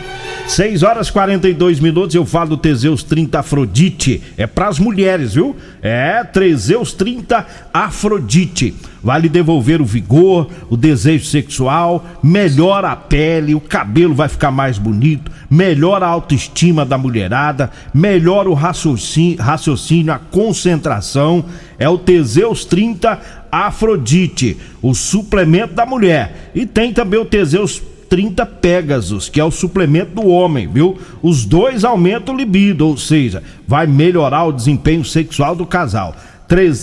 6 0.50 0.82
horas 0.82 1.06
e 1.06 1.12
42 1.12 1.78
minutos, 1.78 2.12
eu 2.12 2.26
falo 2.26 2.50
do 2.50 2.56
Teseus 2.56 3.04
30 3.04 3.38
Afrodite. 3.38 4.20
É 4.36 4.48
pras 4.48 4.80
mulheres, 4.80 5.34
viu? 5.34 5.54
É, 5.80 6.24
Teseus 6.24 6.92
30 6.92 7.46
Afrodite. 7.72 8.74
Vai 9.00 9.20
lhe 9.20 9.28
devolver 9.28 9.80
o 9.80 9.84
vigor, 9.84 10.48
o 10.68 10.76
desejo 10.76 11.24
sexual, 11.24 12.04
melhora 12.20 12.90
a 12.90 12.96
pele, 12.96 13.54
o 13.54 13.60
cabelo 13.60 14.12
vai 14.12 14.28
ficar 14.28 14.50
mais 14.50 14.76
bonito, 14.76 15.30
melhora 15.48 16.04
a 16.04 16.10
autoestima 16.10 16.84
da 16.84 16.98
mulherada, 16.98 17.70
melhora 17.94 18.50
o 18.50 18.54
raciocínio, 18.54 19.40
raciocínio 19.40 20.12
a 20.12 20.18
concentração. 20.18 21.44
É 21.78 21.88
o 21.88 21.96
Teseus 21.96 22.64
30 22.64 23.20
Afrodite, 23.52 24.56
o 24.82 24.94
suplemento 24.94 25.74
da 25.74 25.86
mulher. 25.86 26.50
E 26.54 26.66
tem 26.66 26.92
também 26.92 27.20
o 27.20 27.24
Teseus 27.24 27.80
30 28.10 28.44
Pegasus, 28.44 29.28
que 29.28 29.40
é 29.40 29.44
o 29.44 29.52
suplemento 29.52 30.16
do 30.16 30.26
homem, 30.26 30.66
viu? 30.66 30.98
Os 31.22 31.46
dois 31.46 31.84
aumentam 31.84 32.34
o 32.34 32.36
libido, 32.36 32.86
ou 32.86 32.98
seja, 32.98 33.40
vai 33.66 33.86
melhorar 33.86 34.44
o 34.44 34.52
desempenho 34.52 35.04
sexual 35.04 35.54
do 35.54 35.64
casal. 35.64 36.14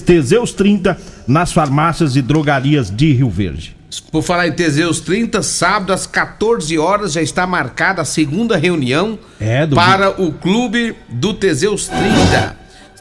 Teseus 0.05 0.53
30 0.53 0.97
nas 1.27 1.51
farmácias 1.51 2.15
e 2.15 2.21
drogarias 2.21 2.89
de 2.89 3.11
Rio 3.11 3.29
Verde. 3.29 3.75
Por 4.09 4.23
falar 4.23 4.47
em 4.47 4.53
Teseus 4.53 5.01
30, 5.01 5.43
sábado 5.43 5.91
às 5.91 6.07
14 6.07 6.77
horas 6.77 7.11
já 7.11 7.21
está 7.21 7.45
marcada 7.45 8.01
a 8.01 8.05
segunda 8.05 8.55
reunião 8.55 9.19
É, 9.39 9.67
para 9.67 10.21
o 10.21 10.31
clube 10.31 10.95
do 11.09 11.33
Teseus 11.33 11.87
30. 11.87 12.55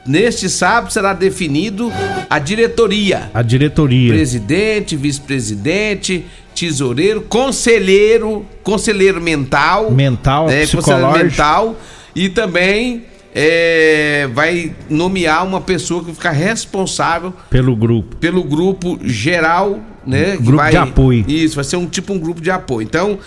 Neste 0.05 0.49
sábado 0.49 0.93
será 0.93 1.13
definido 1.13 1.93
a 2.31 2.39
diretoria. 2.39 3.31
A 3.35 3.43
diretoria. 3.43 4.13
Presidente, 4.13 4.97
vice-presidente, 4.97 6.25
tesoureiro, 6.57 7.21
conselheiro, 7.23 8.45
conselheiro 8.63 9.21
mental. 9.21 9.91
Mental, 9.91 10.45
conselheiro 10.45 10.71
psicológico. 10.79 11.25
mental. 11.25 11.77
E 12.15 12.29
também 12.31 13.05
é, 13.35 14.29
vai 14.33 14.75
nomear 14.89 15.45
uma 15.47 15.61
pessoa 15.61 16.03
que 16.03 16.13
fica 16.13 16.31
responsável 16.31 17.35
Pelo 17.51 17.77
grupo. 17.77 18.17
pelo 18.17 18.43
grupo 18.43 18.99
geral, 19.03 19.79
né? 20.07 20.37
Grupo 20.41 20.65
de 20.71 20.77
apoio. 20.79 21.25
Isso, 21.29 21.55
vai 21.57 21.65
ser 21.65 21.77
um 21.77 21.87
tipo 21.87 22.13
um 22.15 22.19
grupo 22.19 22.41
de 22.41 22.51
apoio. 22.51 22.83
Então, 22.85 23.19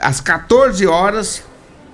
às 0.00 0.20
14 0.20 0.84
horas, 0.86 1.44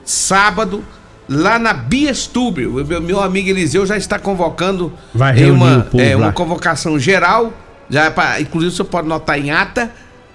sábado, 0.04 0.82
lá 1.28 1.58
na 1.58 1.74
Biestube, 1.74 2.66
meu, 2.66 3.02
meu 3.02 3.20
amigo 3.20 3.50
Eliseu 3.50 3.84
já 3.84 3.98
está 3.98 4.18
convocando 4.18 4.90
Vai 5.14 5.34
reunir 5.34 5.50
uma, 5.52 5.78
o 5.78 5.82
povo 5.84 6.02
é, 6.02 6.16
uma 6.16 6.26
lá. 6.26 6.32
convocação 6.32 6.98
geral. 6.98 7.52
Já 7.90 8.04
é 8.04 8.10
pra, 8.10 8.40
inclusive 8.40 8.74
você 8.74 8.84
pode 8.84 9.06
notar 9.06 9.38
em 9.38 9.50
ata. 9.50 9.90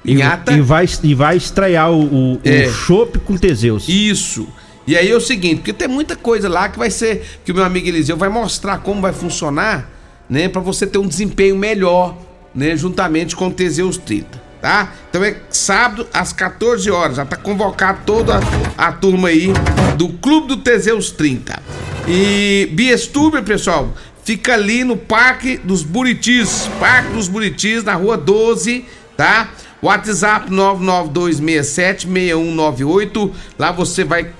Em 0.05 0.17
E, 0.17 0.57
e 0.57 0.61
vai, 0.61 0.85
e 1.03 1.13
vai 1.15 1.37
estrear 1.37 1.91
o, 1.91 2.33
o, 2.33 2.39
É. 2.43 2.69
chopp 2.69 3.19
com 3.19 3.37
Teseus. 3.37 3.87
Isso. 3.87 4.47
E 4.85 4.97
aí 4.97 5.09
é 5.09 5.15
o 5.15 5.21
seguinte, 5.21 5.57
porque 5.57 5.71
tem 5.71 5.87
muita 5.87 6.15
coisa 6.15 6.49
lá 6.49 6.67
que 6.67 6.77
vai 6.77 6.89
ser 6.89 7.39
que 7.45 7.51
o 7.51 7.55
meu 7.55 7.63
amigo 7.63 7.87
Eliseu 7.87 8.17
vai 8.17 8.27
mostrar 8.27 8.79
como 8.79 8.99
vai 9.01 9.13
funcionar, 9.13 9.89
né, 10.29 10.49
Pra 10.49 10.61
você 10.61 10.85
ter 10.85 10.97
um 10.97 11.07
desempenho 11.07 11.55
melhor, 11.55 12.17
né, 12.53 12.75
juntamente 12.75 13.33
com 13.35 13.47
o 13.47 13.51
Teseus 13.51 13.97
30, 13.97 14.41
tá? 14.61 14.91
Então 15.09 15.23
é 15.23 15.37
sábado 15.49 16.05
às 16.13 16.33
14 16.33 16.91
horas, 16.91 17.15
já 17.15 17.25
tá 17.25 17.37
convocado 17.37 17.99
toda 18.05 18.39
a, 18.77 18.87
a 18.87 18.91
turma 18.91 19.29
aí 19.29 19.51
do 19.97 20.09
Clube 20.09 20.47
do 20.49 20.57
Teseus 20.57 21.11
30. 21.11 21.61
E 22.07 22.69
Biestuber, 22.73 23.41
pessoal, 23.43 23.93
fica 24.25 24.53
ali 24.53 24.83
no 24.83 24.97
Parque 24.97 25.57
dos 25.63 25.81
Buritis, 25.83 26.69
Parque 26.77 27.13
dos 27.13 27.29
Buritis, 27.29 27.85
na 27.85 27.93
Rua 27.93 28.17
12, 28.17 28.83
tá? 29.15 29.49
WhatsApp 29.83 30.49
992676198. 30.49 33.31
Lá 33.59 33.71
você 33.71 34.03
vai 34.03 34.33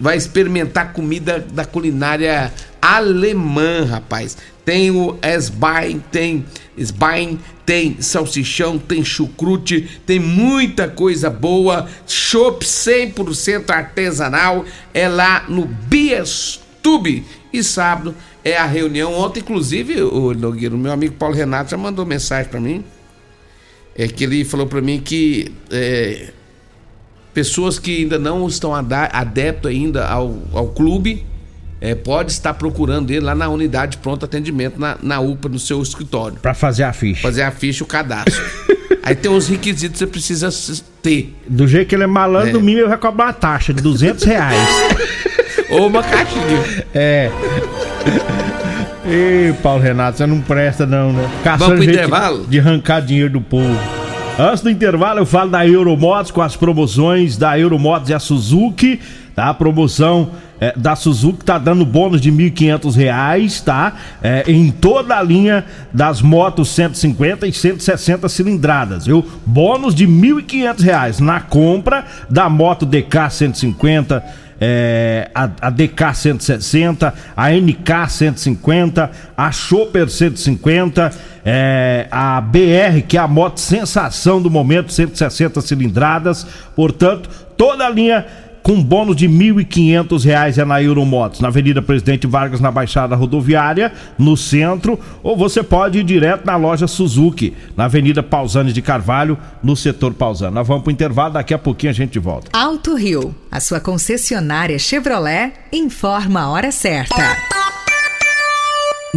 vai 0.00 0.16
experimentar 0.16 0.92
comida 0.92 1.44
da 1.52 1.64
culinária 1.64 2.52
alemã, 2.80 3.84
rapaz. 3.84 4.36
Tem 4.64 4.90
o 4.90 5.18
Esbein, 5.22 6.02
tem 6.12 6.44
Sbein, 6.76 7.38
tem 7.66 8.00
salsichão, 8.00 8.78
tem 8.78 9.04
chucrute, 9.04 10.00
tem 10.06 10.20
muita 10.20 10.88
coisa 10.88 11.28
boa. 11.28 11.88
Chopp 12.06 12.64
100% 12.64 13.70
artesanal 13.70 14.64
é 14.94 15.08
lá 15.08 15.44
no 15.48 15.66
Biestube. 15.66 17.24
E 17.52 17.64
sábado 17.64 18.14
é 18.44 18.56
a 18.56 18.66
reunião. 18.66 19.14
Ontem, 19.14 19.40
inclusive, 19.40 20.02
o 20.02 20.34
Nogueira, 20.34 20.76
meu 20.76 20.92
amigo 20.92 21.14
Paulo 21.14 21.34
Renato 21.34 21.70
já 21.70 21.76
mandou 21.76 22.04
mensagem 22.04 22.50
pra 22.50 22.60
mim. 22.60 22.84
É 23.98 24.06
que 24.06 24.22
ele 24.24 24.44
falou 24.44 24.66
pra 24.66 24.80
mim 24.80 25.00
que 25.00 25.52
é, 25.72 26.28
pessoas 27.34 27.78
que 27.78 27.96
ainda 28.02 28.18
não 28.18 28.46
estão 28.46 28.72
adepto 28.74 29.66
ainda 29.66 30.06
ao, 30.06 30.38
ao 30.52 30.68
clube, 30.68 31.26
é, 31.80 31.94
pode 31.96 32.30
estar 32.30 32.54
procurando 32.54 33.10
ele 33.10 33.20
lá 33.20 33.34
na 33.34 33.48
unidade 33.48 33.92
de 33.92 33.98
pronto 33.98 34.24
atendimento, 34.24 34.78
na, 34.80 34.96
na 35.02 35.20
UPA, 35.20 35.48
no 35.48 35.58
seu 35.58 35.82
escritório. 35.82 36.38
Pra 36.40 36.54
fazer 36.54 36.84
a 36.84 36.92
ficha. 36.92 37.20
Fazer 37.22 37.42
a 37.42 37.50
ficha 37.50 37.82
o 37.82 37.86
cadastro. 37.86 38.40
Aí 39.02 39.14
tem 39.16 39.30
uns 39.30 39.48
requisitos 39.48 39.92
que 39.92 39.98
você 39.98 40.06
precisa 40.06 40.48
ter. 41.02 41.34
Do 41.48 41.66
jeito 41.66 41.88
que 41.88 41.94
ele 41.94 42.04
é 42.04 42.06
malandro, 42.06 42.50
É. 42.50 42.52
no 42.52 42.60
mínimo 42.60 42.82
ele 42.82 42.88
vai 42.88 42.98
cobrar 42.98 43.26
uma 43.26 43.32
taxa 43.32 43.72
de 43.74 43.82
200 43.82 44.22
reais. 44.24 44.68
Ou 45.70 45.86
uma 45.88 46.02
caixinha. 46.02 46.84
é. 46.94 47.30
Ei, 49.10 49.54
Paulo 49.62 49.82
Renato, 49.82 50.18
você 50.18 50.26
não 50.26 50.40
presta 50.42 50.84
não, 50.84 51.12
né? 51.14 51.26
Caçando 51.42 51.70
Vamos 51.70 51.84
pro 51.84 51.94
intervalo? 51.94 52.46
De 52.46 52.60
arrancar 52.60 53.00
dinheiro 53.00 53.30
do 53.30 53.40
povo. 53.40 53.78
Antes 54.38 54.60
do 54.62 54.70
intervalo, 54.70 55.20
eu 55.20 55.26
falo 55.26 55.50
da 55.50 55.66
Euromotos 55.66 56.30
com 56.30 56.42
as 56.42 56.54
promoções 56.54 57.36
da 57.36 57.58
Euromotos 57.58 58.10
e 58.10 58.14
a 58.14 58.18
Suzuki, 58.18 59.00
tá? 59.34 59.48
A 59.48 59.54
promoção 59.54 60.30
é, 60.60 60.74
da 60.76 60.94
Suzuki 60.94 61.44
tá 61.44 61.58
dando 61.58 61.86
bônus 61.86 62.20
de 62.20 62.30
1.500 62.30 62.94
reais, 62.94 63.60
tá? 63.60 63.94
É, 64.22 64.44
em 64.46 64.70
toda 64.70 65.16
a 65.16 65.22
linha 65.22 65.64
das 65.92 66.20
motos 66.20 66.68
150 66.68 67.46
e 67.46 67.52
160 67.52 68.28
cilindradas, 68.28 69.06
viu? 69.06 69.26
Bônus 69.46 69.94
de 69.94 70.06
1.500 70.06 70.80
reais 70.82 71.18
na 71.18 71.40
compra 71.40 72.04
da 72.28 72.48
moto 72.48 72.84
DK 72.84 73.30
150, 73.30 74.22
é, 74.60 75.30
a, 75.34 75.50
a 75.62 75.70
DK 75.70 76.14
160, 76.14 77.14
a 77.36 77.50
NK 77.50 78.10
150, 78.10 79.10
a 79.36 79.52
Chopper 79.52 80.08
150, 80.08 81.10
é, 81.44 82.08
a 82.10 82.40
BR, 82.40 83.02
que 83.06 83.16
é 83.16 83.20
a 83.20 83.28
moto 83.28 83.60
sensação 83.60 84.42
do 84.42 84.50
momento, 84.50 84.92
160 84.92 85.60
cilindradas. 85.60 86.46
Portanto, 86.74 87.30
toda 87.56 87.86
a 87.86 87.90
linha 87.90 88.26
com 88.68 88.82
bônus 88.82 89.16
de 89.16 89.26
1.500 89.26 90.24
reais 90.26 90.58
é 90.58 90.64
na 90.64 90.82
Euromotos, 90.82 91.40
na 91.40 91.48
Avenida 91.48 91.80
Presidente 91.80 92.26
Vargas, 92.26 92.60
na 92.60 92.70
Baixada 92.70 93.16
Rodoviária, 93.16 93.90
no 94.18 94.36
centro, 94.36 95.00
ou 95.22 95.34
você 95.34 95.62
pode 95.62 96.00
ir 96.00 96.04
direto 96.04 96.44
na 96.44 96.54
loja 96.54 96.86
Suzuki, 96.86 97.56
na 97.74 97.86
Avenida 97.86 98.22
Pausanes 98.22 98.74
de 98.74 98.82
Carvalho, 98.82 99.38
no 99.62 99.74
setor 99.74 100.12
Pausano. 100.12 100.52
Nós 100.52 100.68
vamos 100.68 100.82
pro 100.82 100.92
intervalo, 100.92 101.32
daqui 101.32 101.54
a 101.54 101.58
pouquinho 101.58 101.92
a 101.92 101.94
gente 101.94 102.18
volta. 102.18 102.50
Alto 102.52 102.94
Rio, 102.94 103.34
a 103.50 103.58
sua 103.58 103.80
concessionária 103.80 104.78
Chevrolet, 104.78 105.50
informa 105.72 106.42
a 106.42 106.50
hora 106.50 106.70
certa. 106.70 107.67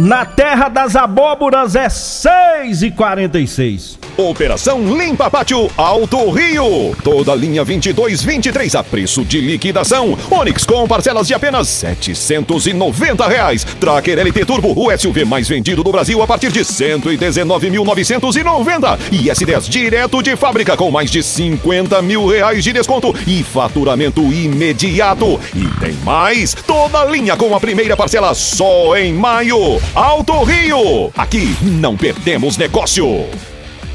Na 0.04 0.24
terra 0.24 0.68
das 0.68 0.96
abóboras 0.96 1.76
é 1.76 1.88
6 1.88 2.82
e 2.82 2.90
46 2.90 4.02
Operação 4.16 4.96
Limpa 4.98 5.30
Pátio 5.30 5.70
Alto 5.76 6.30
Rio. 6.30 6.96
Toda 7.02 7.34
linha 7.34 7.64
22, 7.64 8.22
23 8.22 8.74
a 8.74 8.84
preço 8.84 9.24
de 9.24 9.40
liquidação. 9.40 10.18
Onix 10.30 10.66
com 10.66 10.86
parcelas 10.86 11.26
de 11.26 11.32
apenas 11.32 11.66
790 11.68 13.26
reais. 13.26 13.64
Tracker 13.64 14.18
LT 14.18 14.44
Turbo, 14.44 14.74
o 14.76 14.94
SUV 14.96 15.24
mais 15.24 15.48
vendido 15.48 15.82
do 15.82 15.90
Brasil 15.90 16.20
a 16.20 16.26
partir 16.26 16.52
de 16.52 16.60
119.990. 16.60 18.98
E 19.10 19.30
S10 19.30 19.66
direto 19.68 20.22
de 20.22 20.36
fábrica 20.36 20.76
com 20.76 20.90
mais 20.90 21.10
de 21.10 21.22
50 21.22 22.02
mil 22.02 22.26
reais 22.26 22.62
de 22.62 22.74
desconto 22.74 23.14
e 23.26 23.42
faturamento 23.42 24.20
imediato. 24.20 25.40
E 25.54 25.66
tem 25.80 25.94
mais, 26.04 26.52
toda 26.52 27.02
linha 27.06 27.34
com 27.34 27.56
a 27.56 27.60
primeira 27.60 27.96
parcela 27.96 28.34
só 28.34 28.94
em 28.94 29.14
maio. 29.14 29.80
Alto 29.94 30.42
Rio. 30.44 31.12
Aqui 31.14 31.54
não 31.60 31.98
perdemos 31.98 32.56
negócio. 32.56 33.26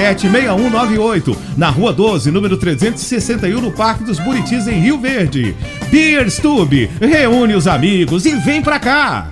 6198, 0.00 1.36
na 1.56 1.68
Rua 1.68 1.92
12, 1.92 2.30
número 2.30 2.56
361, 2.56 3.60
no 3.60 3.70
Parque 3.70 4.02
dos 4.02 4.18
Buritis, 4.18 4.66
em 4.66 4.80
Rio 4.80 4.98
Verde. 4.98 5.54
Beer 5.90 6.30
Stube, 6.30 6.90
reúne 7.00 7.54
os 7.54 7.66
amigos 7.66 8.24
e 8.24 8.34
vem 8.36 8.62
pra 8.62 8.78
cá! 8.78 9.26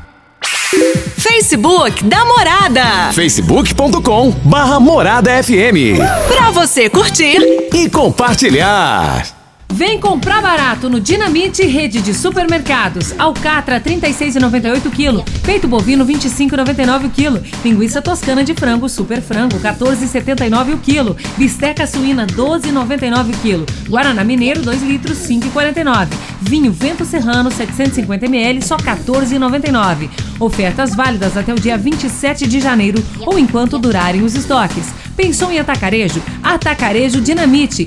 Facebook 1.16 2.04
da 2.04 2.24
Morada. 2.26 3.12
facebook.com 3.14 4.30
barra 4.44 4.78
Morada 4.78 5.42
FM. 5.42 5.96
Pra 6.28 6.50
você 6.50 6.90
curtir 6.90 7.38
e 7.72 7.88
compartilhar. 7.88 9.37
Vem 9.78 10.00
comprar 10.00 10.42
barato 10.42 10.90
no 10.90 10.98
Dinamite 10.98 11.64
Rede 11.64 12.02
de 12.02 12.12
Supermercados. 12.12 13.14
Alcatra 13.16 13.80
36,98 13.80 14.90
kg. 14.90 15.24
Peito 15.46 15.68
bovino 15.68 16.04
25,99 16.04 17.08
kg. 17.12 17.40
Linguiça 17.64 18.02
toscana 18.02 18.42
de 18.42 18.54
frango 18.54 18.88
Super 18.88 19.22
Frango 19.22 19.56
14,79 19.60 20.74
o 20.74 20.78
quilo. 20.78 21.16
Bisteca 21.36 21.86
suína 21.86 22.26
12,99 22.26 23.30
kg. 23.40 23.88
Guaraná 23.88 24.24
Mineiro 24.24 24.62
2 24.62 24.82
litros 24.82 25.18
5,49. 25.18 26.08
Vinho 26.42 26.72
Vento 26.72 27.04
Serrano 27.04 27.48
750 27.48 28.26
ml 28.26 28.60
só 28.62 28.76
14,99. 28.78 30.10
Ofertas 30.40 30.92
válidas 30.92 31.36
até 31.36 31.54
o 31.54 31.60
dia 31.60 31.78
27 31.78 32.48
de 32.48 32.58
janeiro 32.58 33.00
ou 33.20 33.38
enquanto 33.38 33.78
durarem 33.78 34.24
os 34.24 34.34
estoques. 34.34 34.92
Pensou 35.16 35.52
em 35.52 35.60
atacarejo? 35.60 36.20
Atacarejo 36.42 37.20
Dinamite. 37.20 37.86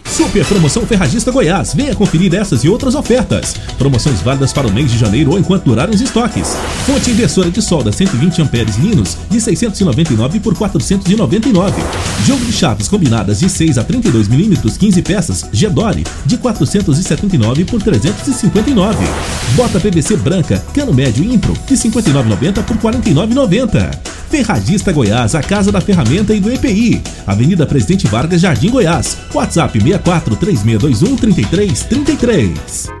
Super 0.11 0.45
Promoção 0.45 0.85
Ferragista 0.85 1.31
Goiás. 1.31 1.73
Venha 1.73 1.95
conferir 1.95 2.35
essas 2.35 2.65
e 2.65 2.69
outras 2.69 2.95
ofertas. 2.95 3.55
Promoções 3.77 4.21
válidas 4.21 4.51
para 4.51 4.67
o 4.67 4.71
mês 4.71 4.91
de 4.91 4.97
janeiro 4.97 5.31
ou 5.31 5.39
enquanto 5.39 5.63
durarem 5.63 5.95
os 5.95 6.01
estoques. 6.01 6.55
Fonte 6.85 7.11
inversora 7.11 7.49
de 7.49 7.61
solda 7.61 7.93
120 7.93 8.41
amperes 8.41 8.75
Linus 8.75 9.17
de 9.29 9.39
699 9.39 10.41
por 10.41 10.53
499. 10.53 11.81
Jogo 12.25 12.43
de 12.43 12.51
chaves 12.51 12.89
combinadas 12.89 13.39
de 13.39 13.49
6 13.49 13.77
a 13.77 13.83
32 13.85 14.27
milímetros, 14.27 14.75
15 14.75 15.01
peças, 15.01 15.45
Gedore, 15.53 16.03
de 16.25 16.37
479 16.37 17.63
por 17.63 17.81
359. 17.81 18.97
Bota 19.55 19.79
PVC 19.79 20.17
branca, 20.17 20.61
cano 20.73 20.93
médio 20.93 21.23
Impro, 21.23 21.53
de 21.65 21.75
59,90 21.75 22.63
por 22.63 22.77
49,90. 22.77 24.20
Ferragista 24.31 24.93
Goiás, 24.93 25.35
a 25.35 25.41
casa 25.41 25.73
da 25.73 25.81
ferramenta 25.81 26.33
e 26.33 26.39
do 26.39 26.49
EPI. 26.49 27.03
Avenida 27.27 27.65
Presidente 27.65 28.07
Vargas, 28.07 28.39
Jardim 28.39 28.69
Goiás. 28.69 29.17
WhatsApp 29.33 29.77
64 29.77 30.37
3621 30.37 31.17
3333. 31.17 33.00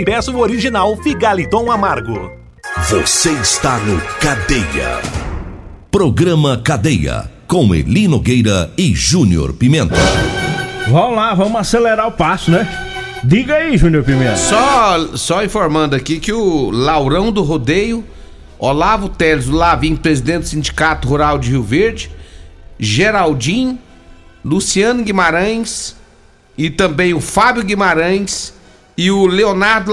e 0.01 0.03
peça 0.03 0.31
o 0.31 0.39
original 0.39 0.97
Figaliton 0.97 1.71
Amargo. 1.71 2.31
Você 2.89 3.29
está 3.33 3.77
no 3.77 4.01
Cadeia. 4.19 4.99
Programa 5.91 6.57
Cadeia 6.57 7.29
com 7.47 7.75
Eli 7.75 8.07
Nogueira 8.07 8.71
e 8.75 8.95
Júnior 8.95 9.53
Pimenta. 9.53 9.97
Vamos 10.89 11.15
lá, 11.15 11.35
vamos 11.35 11.61
acelerar 11.61 12.07
o 12.07 12.13
passo, 12.13 12.49
né? 12.49 12.67
Diga 13.23 13.57
aí, 13.57 13.77
Júnior 13.77 14.03
Pimenta. 14.03 14.37
Só, 14.37 15.15
só 15.15 15.43
informando 15.43 15.95
aqui 15.95 16.19
que 16.19 16.33
o 16.33 16.71
Laurão 16.71 17.31
do 17.31 17.43
Rodeio, 17.43 18.03
Olavo 18.57 19.07
Teles 19.07 19.45
do 19.45 19.55
Lavim, 19.55 19.95
presidente 19.95 20.41
do 20.41 20.47
Sindicato 20.47 21.07
Rural 21.07 21.37
de 21.37 21.51
Rio 21.51 21.61
Verde, 21.61 22.09
Geraldinho, 22.79 23.77
Luciano 24.43 25.03
Guimarães 25.03 25.95
e 26.57 26.71
também 26.71 27.13
o 27.13 27.21
Fábio 27.21 27.63
Guimarães 27.63 28.59
e 28.97 29.09
o 29.09 29.25
Leonardo 29.25 29.91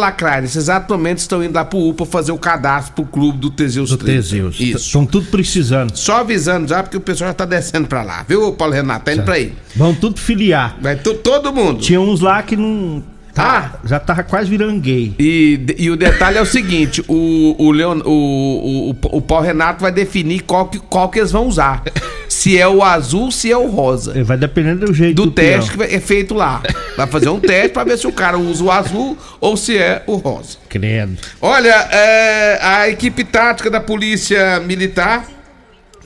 exato 0.58 0.92
momento 0.92 1.18
estão 1.18 1.42
indo 1.42 1.54
lá 1.54 1.64
pro 1.64 1.78
UPA 1.78 2.04
fazer 2.04 2.32
o 2.32 2.38
cadastro 2.38 2.94
pro 2.94 3.04
clube 3.04 3.38
do 3.38 3.50
Teseus 3.50 3.90
Do 3.90 3.96
30. 3.96 4.12
Teseus. 4.12 4.60
Isso. 4.60 4.86
Estão 4.86 5.06
tudo 5.06 5.26
precisando. 5.30 5.96
Só 5.96 6.18
avisando 6.20 6.68
já, 6.68 6.82
porque 6.82 6.96
o 6.96 7.00
pessoal 7.00 7.30
já 7.30 7.34
tá 7.34 7.44
descendo 7.44 7.86
pra 7.88 8.02
lá, 8.02 8.24
viu, 8.28 8.52
Paulo 8.52 8.74
Renato? 8.74 9.04
Tá 9.04 9.12
indo 9.14 9.22
pra 9.22 9.34
aí. 9.34 9.52
Vão 9.76 9.94
tudo 9.94 10.18
filiar. 10.20 10.76
Vai 10.80 10.96
to- 10.96 11.14
todo 11.14 11.52
mundo. 11.52 11.80
Tinha 11.80 12.00
uns 12.00 12.20
lá 12.20 12.42
que 12.42 12.56
não. 12.56 13.02
Ah. 13.36 13.70
Já 13.84 14.00
tava 14.00 14.22
quase 14.24 14.50
virando 14.50 14.80
gay. 14.80 15.14
E, 15.18 15.74
e 15.78 15.90
o 15.90 15.96
detalhe 15.96 16.38
é 16.38 16.42
o 16.42 16.46
seguinte: 16.46 17.04
o, 17.06 17.54
o, 17.58 17.70
Leon, 17.70 18.00
o, 18.04 18.90
o, 18.90 19.16
o 19.18 19.22
Paulo 19.22 19.44
Renato 19.46 19.80
vai 19.80 19.92
definir 19.92 20.40
qual 20.40 20.66
que, 20.66 20.78
qual 20.78 21.08
que 21.08 21.18
eles 21.20 21.30
vão 21.30 21.46
usar. 21.46 21.82
Se 22.28 22.58
é 22.58 22.66
o 22.68 22.82
azul, 22.82 23.30
se 23.30 23.50
é 23.50 23.56
o 23.56 23.68
rosa. 23.68 24.22
Vai 24.24 24.36
dependendo 24.36 24.86
do 24.86 24.94
jeito 24.94 25.14
Do 25.16 25.26
do 25.26 25.30
teste 25.32 25.76
peão. 25.76 25.88
que 25.88 25.94
é 25.94 26.00
feito 26.00 26.34
lá. 26.34 26.62
Vai 26.96 27.06
fazer 27.06 27.28
um 27.28 27.40
teste 27.40 27.70
pra 27.70 27.84
ver 27.84 27.96
se 27.96 28.06
o 28.06 28.12
cara 28.12 28.36
usa 28.38 28.62
o 28.64 28.70
azul 28.70 29.16
ou 29.40 29.56
se 29.56 29.76
é 29.78 30.02
o 30.06 30.16
rosa. 30.16 30.58
Credo. 30.68 31.16
Olha, 31.40 31.74
é, 31.90 32.58
a 32.60 32.88
equipe 32.88 33.24
tática 33.24 33.70
da 33.70 33.80
Polícia 33.80 34.60
Militar 34.60 35.26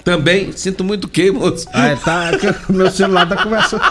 também. 0.04 0.52
Sinto 0.52 0.82
muito 0.84 1.04
o 1.04 1.08
quê, 1.08 1.30
moço? 1.30 1.66
Ah, 1.72 1.88
é, 1.88 1.96
tá. 1.96 2.30
O 2.68 2.72
meu 2.72 2.90
celular 2.90 3.28
tá 3.28 3.42
conversando. 3.42 3.82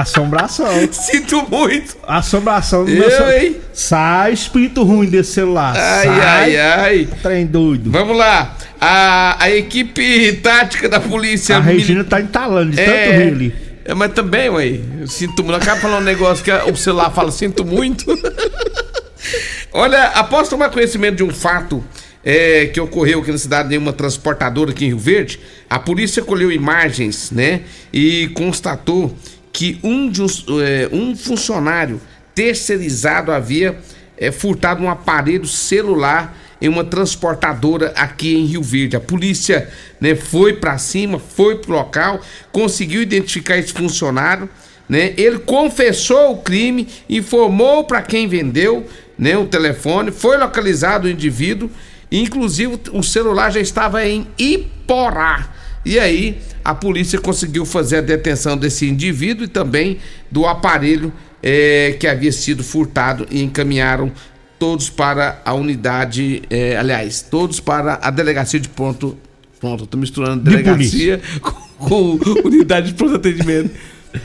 Assombração. 0.00 0.66
Sinto 0.92 1.46
muito. 1.50 1.96
Assombração 2.06 2.84
do 2.84 2.90
Eu, 2.90 3.08
meu 3.08 3.30
hein? 3.30 3.56
Sai 3.72 4.32
espírito 4.32 4.82
ruim 4.82 5.08
desse 5.08 5.32
celular. 5.32 5.74
Ai, 5.76 6.06
Sai. 6.06 6.20
ai, 6.20 6.56
ai. 6.56 7.08
Trem 7.22 7.46
doido. 7.46 7.90
Vamos 7.90 8.16
lá. 8.16 8.56
A, 8.80 9.36
a 9.44 9.50
equipe 9.50 10.32
tática 10.42 10.88
da 10.88 10.98
Polícia 11.00 11.56
A. 11.56 11.60
Regina 11.60 12.02
tá 12.04 12.20
entalando 12.20 12.70
de 12.70 12.76
tanto 12.76 12.90
É. 12.90 13.16
rir 13.18 13.32
ali. 13.32 13.54
É, 13.84 13.94
mas 13.94 14.12
também, 14.12 14.48
ué, 14.48 14.80
eu 15.00 15.06
sinto 15.08 15.42
muito. 15.42 15.56
Acaba 15.56 15.80
falando 15.80 16.02
um 16.02 16.04
negócio 16.04 16.44
que 16.44 16.50
o 16.52 16.76
celular 16.76 17.10
fala, 17.10 17.30
sinto 17.30 17.64
muito. 17.64 18.04
Olha, 19.72 20.04
após 20.08 20.48
tomar 20.48 20.70
conhecimento 20.70 21.16
de 21.16 21.24
um 21.24 21.30
fato 21.32 21.82
é, 22.24 22.66
que 22.66 22.80
ocorreu 22.80 23.20
aqui 23.20 23.32
na 23.32 23.38
cidade 23.38 23.70
de 23.70 23.78
uma 23.78 23.92
transportadora 23.92 24.70
aqui 24.70 24.84
em 24.84 24.88
Rio 24.88 24.98
Verde, 24.98 25.40
a 25.68 25.78
polícia 25.78 26.22
colheu 26.22 26.52
imagens, 26.52 27.30
né? 27.30 27.62
E 27.92 28.28
constatou 28.34 29.16
que 29.52 29.78
um, 29.82 30.08
de 30.08 30.22
é, 30.22 30.88
um 30.92 31.14
funcionário 31.14 32.00
terceirizado 32.34 33.30
havia 33.30 33.78
é, 34.16 34.30
furtado 34.30 34.82
um 34.82 34.90
aparelho 34.90 35.46
celular 35.46 36.36
em 36.60 36.68
uma 36.68 36.84
transportadora 36.84 37.92
aqui 37.96 38.36
em 38.36 38.46
Rio 38.46 38.62
Verde. 38.62 38.96
A 38.96 39.00
polícia 39.00 39.68
né, 40.00 40.14
foi 40.14 40.54
para 40.54 40.78
cima, 40.78 41.18
foi 41.18 41.56
pro 41.56 41.72
local, 41.72 42.20
conseguiu 42.52 43.02
identificar 43.02 43.58
esse 43.58 43.72
funcionário, 43.72 44.48
né? 44.88 45.12
Ele 45.16 45.38
confessou 45.38 46.32
o 46.32 46.38
crime, 46.38 46.86
informou 47.08 47.84
para 47.84 48.02
quem 48.02 48.28
vendeu, 48.28 48.86
né, 49.18 49.36
o 49.36 49.46
telefone, 49.46 50.10
foi 50.10 50.36
localizado 50.36 51.06
o 51.06 51.10
indivíduo, 51.10 51.70
inclusive 52.10 52.78
o 52.92 53.02
celular 53.02 53.50
já 53.50 53.60
estava 53.60 54.06
em 54.06 54.26
Iporá. 54.38 55.48
E 55.84 55.98
aí 55.98 56.38
a 56.64 56.74
polícia 56.74 57.18
conseguiu 57.20 57.64
fazer 57.64 57.98
a 57.98 58.00
detenção 58.00 58.56
desse 58.56 58.88
indivíduo 58.88 59.44
e 59.44 59.48
também 59.48 59.98
do 60.30 60.46
aparelho 60.46 61.12
eh, 61.42 61.96
que 61.98 62.06
havia 62.06 62.30
sido 62.30 62.62
furtado 62.62 63.26
e 63.30 63.42
encaminharam 63.42 64.12
todos 64.58 64.88
para 64.88 65.42
a 65.44 65.54
unidade, 65.54 66.42
eh, 66.48 66.76
aliás, 66.76 67.20
todos 67.20 67.58
para 67.58 67.98
a 68.00 68.10
delegacia 68.10 68.60
de 68.60 68.68
pronto. 68.68 69.18
Pronto, 69.58 69.86
tô 69.86 69.96
misturando 69.96 70.42
De 70.42 70.50
delegacia 70.50 71.20
com, 71.78 72.18
com 72.18 72.48
unidade 72.48 72.88
de 72.88 72.94
pronto 72.94 73.16
atendimento. 73.16 73.70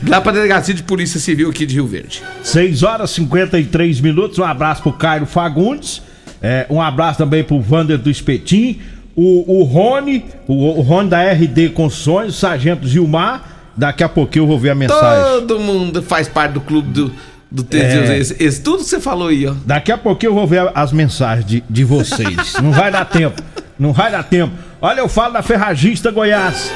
Lá 0.06 0.20
para 0.20 0.32
a 0.32 0.34
delegacia 0.34 0.74
de 0.74 0.82
polícia 0.82 1.18
civil 1.18 1.50
aqui 1.50 1.66
de 1.66 1.74
Rio 1.74 1.86
Verde. 1.86 2.22
6 2.42 2.82
horas 2.82 3.10
e 3.10 3.14
53 3.14 4.00
minutos. 4.00 4.38
Um 4.38 4.44
abraço 4.44 4.82
pro 4.82 4.92
Cairo 4.92 5.26
Fagundes. 5.26 6.02
É, 6.40 6.66
um 6.70 6.80
abraço 6.80 7.18
também 7.18 7.42
pro 7.42 7.60
Vander 7.60 7.98
do 7.98 8.10
Espetim. 8.10 8.80
O, 9.20 9.60
o 9.60 9.64
Rony, 9.64 10.24
o, 10.46 10.78
o 10.78 10.80
Rony 10.80 11.08
da 11.08 11.20
RD 11.32 11.70
Construções, 11.70 12.34
o 12.34 12.36
Sargento 12.38 12.86
Gilmar. 12.86 13.42
Daqui 13.76 14.04
a 14.04 14.08
pouquinho 14.08 14.44
eu 14.44 14.46
vou 14.46 14.58
ver 14.58 14.70
a 14.70 14.74
mensagem. 14.76 15.40
Todo 15.46 15.58
mundo 15.58 16.00
faz 16.02 16.28
parte 16.28 16.52
do 16.52 16.60
clube 16.60 16.88
do, 16.90 17.12
do 17.50 17.62
Teseus. 17.64 18.10
É. 18.10 18.18
Esse, 18.18 18.36
esse- 18.42 18.60
tudo 18.62 18.78
que 18.84 18.88
você 18.90 19.00
falou 19.00 19.28
aí, 19.28 19.46
ó. 19.46 19.54
Daqui 19.66 19.90
a 19.90 19.98
pouquinho 19.98 20.30
eu 20.30 20.34
vou 20.34 20.46
ver 20.46 20.70
as 20.74 20.92
mensagens 20.92 21.44
de, 21.44 21.64
de 21.68 21.82
vocês. 21.84 22.54
Não 22.62 22.70
vai 22.70 22.90
dar 22.92 23.04
tempo. 23.04 23.42
Não 23.78 23.92
vai 23.92 24.10
dar 24.12 24.22
tempo. 24.22 24.52
Olha, 24.80 25.00
eu 25.00 25.08
falo 25.08 25.32
da 25.32 25.42
Ferragista 25.42 26.10
Goiás. 26.12 26.70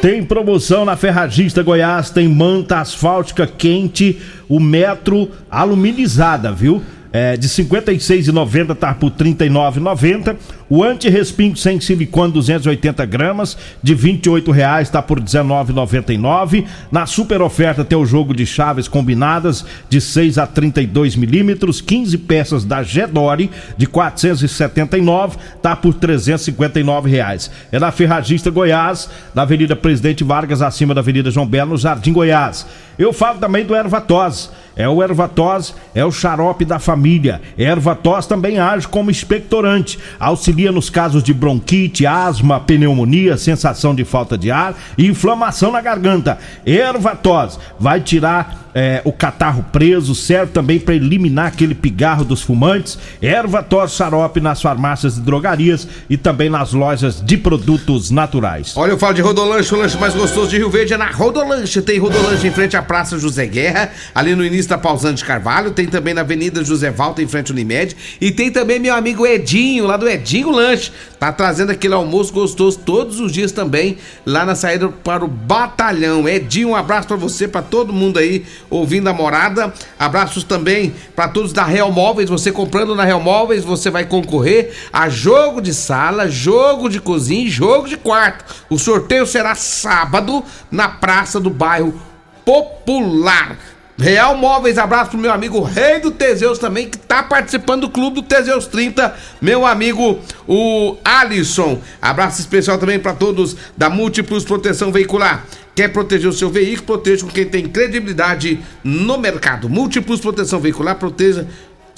Tem 0.00 0.22
promoção 0.22 0.84
na 0.84 0.96
Ferragista 0.96 1.60
Goiás, 1.64 2.10
tem 2.10 2.28
manta 2.28 2.78
asfáltica 2.78 3.44
quente, 3.48 4.20
o 4.48 4.60
metro 4.60 5.28
aluminizada, 5.50 6.52
viu? 6.52 6.80
É, 7.12 7.36
de 7.36 7.46
R$ 7.46 7.64
56,90 7.64 8.74
tá 8.74 8.94
por 8.94 9.10
R$ 9.10 9.34
39,90. 9.34 10.36
O 10.70 10.84
anti-respingo 10.84 11.56
sem 11.56 11.80
silicone 11.80 12.32
280 12.32 13.06
gramas 13.06 13.56
de 13.82 13.94
28 13.94 14.50
reais 14.50 14.90
tá 14.90 15.00
por 15.00 15.18
R$ 15.18 15.24
19,99. 15.24 16.66
Na 16.92 17.06
super 17.06 17.40
oferta 17.40 17.84
tem 17.84 17.96
o 17.96 18.04
jogo 18.04 18.34
de 18.34 18.44
chaves 18.44 18.86
combinadas 18.86 19.64
de 19.88 20.00
6 20.00 20.36
a 20.36 20.46
32 20.46 21.16
milímetros, 21.16 21.80
15 21.80 22.18
peças 22.18 22.64
da 22.64 22.82
Gedore 22.82 23.50
de 23.76 23.86
479 23.86 25.38
tá 25.62 25.74
por 25.74 25.94
359 25.94 27.10
reais. 27.10 27.50
É 27.72 27.78
na 27.78 27.90
Ferragista 27.90 28.50
Goiás, 28.50 29.08
na 29.34 29.42
Avenida 29.42 29.74
Presidente 29.74 30.22
Vargas, 30.22 30.60
acima 30.60 30.94
da 30.94 31.00
Avenida 31.00 31.30
João 31.30 31.46
Belo, 31.46 31.70
no 31.70 31.78
Jardim 31.78 32.12
Goiás. 32.12 32.66
Eu 32.98 33.12
falo 33.12 33.38
também 33.38 33.64
do 33.64 33.74
Ervatós. 33.74 34.50
É 34.78 34.88
o 34.88 35.02
Ervatós, 35.02 35.74
é 35.92 36.04
o 36.04 36.12
xarope 36.12 36.64
da 36.64 36.78
família. 36.78 37.42
Ervatós 37.58 38.26
também 38.26 38.60
age 38.60 38.86
como 38.86 39.10
expectorante. 39.10 39.98
Auxilia 40.20 40.70
nos 40.70 40.88
casos 40.88 41.22
de 41.22 41.34
bronquite, 41.34 42.06
asma, 42.06 42.60
pneumonia, 42.60 43.36
sensação 43.36 43.92
de 43.92 44.04
falta 44.04 44.38
de 44.38 44.52
ar 44.52 44.76
e 44.96 45.08
inflamação 45.08 45.72
na 45.72 45.80
garganta. 45.80 46.38
Ervatós 46.64 47.58
vai 47.78 48.00
tirar 48.00 48.67
é, 48.78 49.02
o 49.04 49.10
catarro 49.10 49.64
preso, 49.72 50.14
serve 50.14 50.52
também 50.52 50.78
para 50.78 50.94
eliminar 50.94 51.46
aquele 51.48 51.74
pigarro 51.74 52.24
dos 52.24 52.42
fumantes. 52.42 52.96
Ervatós 53.20 53.90
xarope 53.90 54.40
nas 54.40 54.62
farmácias 54.62 55.16
e 55.16 55.20
drogarias 55.20 55.88
e 56.08 56.16
também 56.16 56.48
nas 56.48 56.72
lojas 56.72 57.20
de 57.20 57.36
produtos 57.36 58.12
naturais. 58.12 58.76
Olha, 58.76 58.92
eu 58.92 58.98
falo 58.98 59.14
de 59.14 59.20
Rodolanche, 59.20 59.74
o 59.74 59.78
lanche 59.78 59.98
mais 59.98 60.14
gostoso 60.14 60.50
de 60.50 60.58
Rio 60.58 60.70
Verde 60.70 60.94
é 60.94 60.96
na 60.96 61.10
Rodolanche. 61.10 61.82
Tem 61.82 61.98
Rodolanche 61.98 62.46
em 62.46 62.52
frente 62.52 62.76
à 62.76 62.82
Praça 62.82 63.18
José 63.18 63.46
Guerra, 63.46 63.90
ali 64.14 64.36
no 64.36 64.44
início 64.44 64.70
da 64.70 64.78
Pausante 64.78 65.24
Carvalho. 65.24 65.72
Tem 65.72 65.86
também 65.86 66.14
na 66.14 66.20
Avenida 66.20 66.62
José 66.62 66.92
Valta, 66.92 67.20
em 67.20 67.26
frente 67.26 67.50
ao 67.50 67.56
Unimed. 67.56 67.96
E 68.20 68.30
tem 68.30 68.48
também 68.48 68.78
meu 68.78 68.94
amigo 68.94 69.26
Edinho, 69.26 69.88
lá 69.88 69.96
do 69.96 70.08
Edinho 70.08 70.52
Lanche. 70.52 70.92
Tá 71.18 71.32
trazendo 71.32 71.72
aquele 71.72 71.94
almoço 71.94 72.32
gostoso 72.32 72.78
todos 72.78 73.18
os 73.18 73.32
dias 73.32 73.50
também, 73.50 73.98
lá 74.24 74.44
na 74.44 74.54
saída 74.54 74.88
para 74.88 75.24
o 75.24 75.28
Batalhão. 75.28 76.28
Edinho, 76.28 76.68
um 76.68 76.76
abraço 76.76 77.08
para 77.08 77.16
você, 77.16 77.48
para 77.48 77.60
todo 77.60 77.92
mundo 77.92 78.20
aí 78.20 78.44
ouvindo 78.70 79.08
a 79.08 79.12
morada. 79.12 79.72
Abraços 79.98 80.44
também 80.44 80.94
para 81.14 81.28
todos 81.28 81.52
da 81.52 81.64
Real 81.64 81.90
Móveis. 81.92 82.28
Você 82.28 82.52
comprando 82.52 82.94
na 82.94 83.04
Real 83.04 83.20
Móveis, 83.20 83.64
você 83.64 83.90
vai 83.90 84.04
concorrer 84.04 84.74
a 84.92 85.08
jogo 85.08 85.60
de 85.60 85.72
sala, 85.74 86.28
jogo 86.28 86.88
de 86.88 87.00
cozinha 87.00 87.44
e 87.44 87.50
jogo 87.50 87.88
de 87.88 87.96
quarto. 87.96 88.44
O 88.68 88.78
sorteio 88.78 89.26
será 89.26 89.54
sábado 89.54 90.44
na 90.70 90.88
Praça 90.88 91.40
do 91.40 91.50
Bairro 91.50 92.00
Popular. 92.44 93.56
Real 94.00 94.36
Móveis, 94.36 94.78
abraço 94.78 95.10
pro 95.10 95.18
meu 95.18 95.32
amigo 95.32 95.60
Rei 95.60 95.98
do 95.98 96.12
Teseus 96.12 96.56
também, 96.60 96.88
que 96.88 96.96
tá 96.96 97.20
participando 97.20 97.80
do 97.80 97.90
clube 97.90 98.14
do 98.14 98.22
Teseus 98.22 98.68
30, 98.68 99.12
meu 99.40 99.66
amigo 99.66 100.20
o 100.46 100.96
Alisson. 101.04 101.80
Abraço 102.00 102.40
especial 102.40 102.78
também 102.78 103.00
para 103.00 103.12
todos 103.12 103.56
da 103.76 103.90
Múltiplos 103.90 104.44
Proteção 104.44 104.92
Veicular. 104.92 105.44
Quer 105.74 105.88
proteger 105.88 106.30
o 106.30 106.32
seu 106.32 106.48
veículo? 106.48 106.86
Proteja 106.86 107.24
com 107.24 107.32
quem 107.32 107.44
tem 107.44 107.66
credibilidade 107.66 108.60
no 108.84 109.18
mercado. 109.18 109.68
Múltiplos 109.68 110.20
Proteção 110.20 110.60
Veicular, 110.60 110.94
proteja 110.94 111.48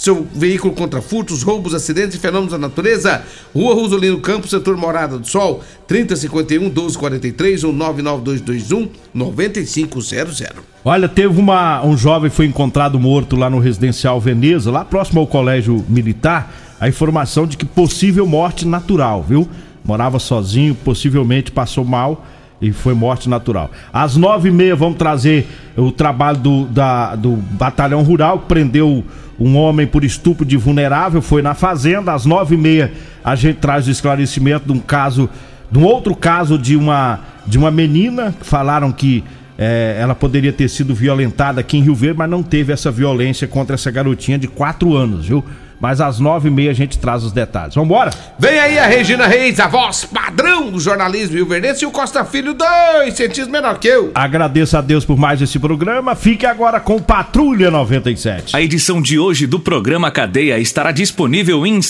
seu 0.00 0.26
veículo 0.34 0.72
contra 0.72 1.02
furtos, 1.02 1.42
roubos, 1.42 1.74
acidentes 1.74 2.16
e 2.16 2.18
fenômenos 2.18 2.52
da 2.52 2.58
natureza. 2.58 3.22
Rua 3.54 3.74
Rosolino 3.74 4.18
Campos, 4.18 4.48
setor 4.48 4.74
Morada 4.74 5.18
do 5.18 5.28
Sol, 5.28 5.62
3051 5.86 6.62
1243 6.62 7.64
ou 7.64 7.72
99221 7.72 8.88
9500. 9.12 10.42
Olha, 10.82 11.06
teve 11.06 11.38
uma, 11.38 11.84
um 11.84 11.96
jovem 11.98 12.30
foi 12.30 12.46
encontrado 12.46 12.98
morto 12.98 13.36
lá 13.36 13.50
no 13.50 13.58
residencial 13.58 14.18
Veneza, 14.18 14.70
lá 14.70 14.86
próximo 14.86 15.20
ao 15.20 15.26
colégio 15.26 15.84
militar. 15.86 16.50
A 16.80 16.88
informação 16.88 17.46
de 17.46 17.58
que 17.58 17.66
possível 17.66 18.26
morte 18.26 18.66
natural, 18.66 19.22
viu? 19.22 19.46
Morava 19.84 20.18
sozinho, 20.18 20.74
possivelmente 20.74 21.50
passou 21.50 21.84
mal 21.84 22.24
e 22.60 22.72
foi 22.72 22.94
morte 22.94 23.28
natural. 23.28 23.70
Às 23.92 24.16
nove 24.16 24.48
e 24.48 24.52
meia 24.52 24.76
vamos 24.76 24.98
trazer 24.98 25.48
o 25.76 25.90
trabalho 25.90 26.38
do, 26.38 26.64
da, 26.66 27.16
do 27.16 27.36
Batalhão 27.36 28.02
Rural, 28.02 28.40
que 28.40 28.46
prendeu 28.46 29.04
um 29.38 29.56
homem 29.56 29.86
por 29.86 30.04
estupro 30.04 30.44
de 30.44 30.56
vulnerável, 30.56 31.22
foi 31.22 31.40
na 31.40 31.54
fazenda. 31.54 32.12
Às 32.12 32.26
nove 32.26 32.54
e 32.54 32.58
meia 32.58 32.92
a 33.24 33.34
gente 33.34 33.56
traz 33.56 33.86
o 33.88 33.90
esclarecimento 33.90 34.66
de 34.66 34.72
um 34.72 34.78
caso, 34.78 35.30
de 35.70 35.78
um 35.78 35.84
outro 35.84 36.14
caso 36.14 36.58
de 36.58 36.76
uma, 36.76 37.20
de 37.46 37.56
uma 37.56 37.70
menina, 37.70 38.34
que 38.38 38.44
falaram 38.44 38.92
que 38.92 39.24
eh, 39.56 39.96
ela 39.98 40.14
poderia 40.14 40.52
ter 40.52 40.68
sido 40.68 40.94
violentada 40.94 41.60
aqui 41.60 41.78
em 41.78 41.82
Rio 41.82 41.94
Verde, 41.94 42.18
mas 42.18 42.30
não 42.30 42.42
teve 42.42 42.72
essa 42.72 42.90
violência 42.90 43.48
contra 43.48 43.74
essa 43.74 43.90
garotinha 43.90 44.38
de 44.38 44.48
quatro 44.48 44.94
anos, 44.94 45.26
viu? 45.26 45.42
Mas 45.80 46.00
às 46.00 46.20
nove 46.20 46.48
e 46.48 46.50
meia 46.50 46.70
a 46.70 46.74
gente 46.74 46.98
traz 46.98 47.24
os 47.24 47.32
detalhes. 47.32 47.74
Vambora? 47.74 48.10
Vem 48.38 48.58
aí 48.58 48.78
a 48.78 48.86
Regina 48.86 49.26
Reis, 49.26 49.58
a 49.58 49.66
voz 49.66 50.04
padrão 50.04 50.70
do 50.70 50.78
jornalismo 50.78 51.36
Rio 51.36 51.46
Verdense 51.46 51.84
e 51.84 51.86
o 51.86 51.90
Costa 51.90 52.24
Filho, 52.24 52.52
dois 52.54 53.14
centímetros 53.14 53.48
menor 53.48 53.78
que 53.78 53.88
eu. 53.88 54.10
Agradeço 54.14 54.76
a 54.76 54.80
Deus 54.80 55.04
por 55.04 55.16
mais 55.16 55.40
esse 55.40 55.58
programa. 55.58 56.14
Fique 56.14 56.44
agora 56.44 56.78
com 56.78 57.00
Patrulha 57.00 57.70
97. 57.70 58.54
A 58.54 58.60
edição 58.60 59.00
de 59.00 59.18
hoje 59.18 59.46
do 59.46 59.58
programa 59.58 60.10
Cadeia 60.10 60.58
estará 60.58 60.92
disponível 60.92 61.66
em 61.66 61.78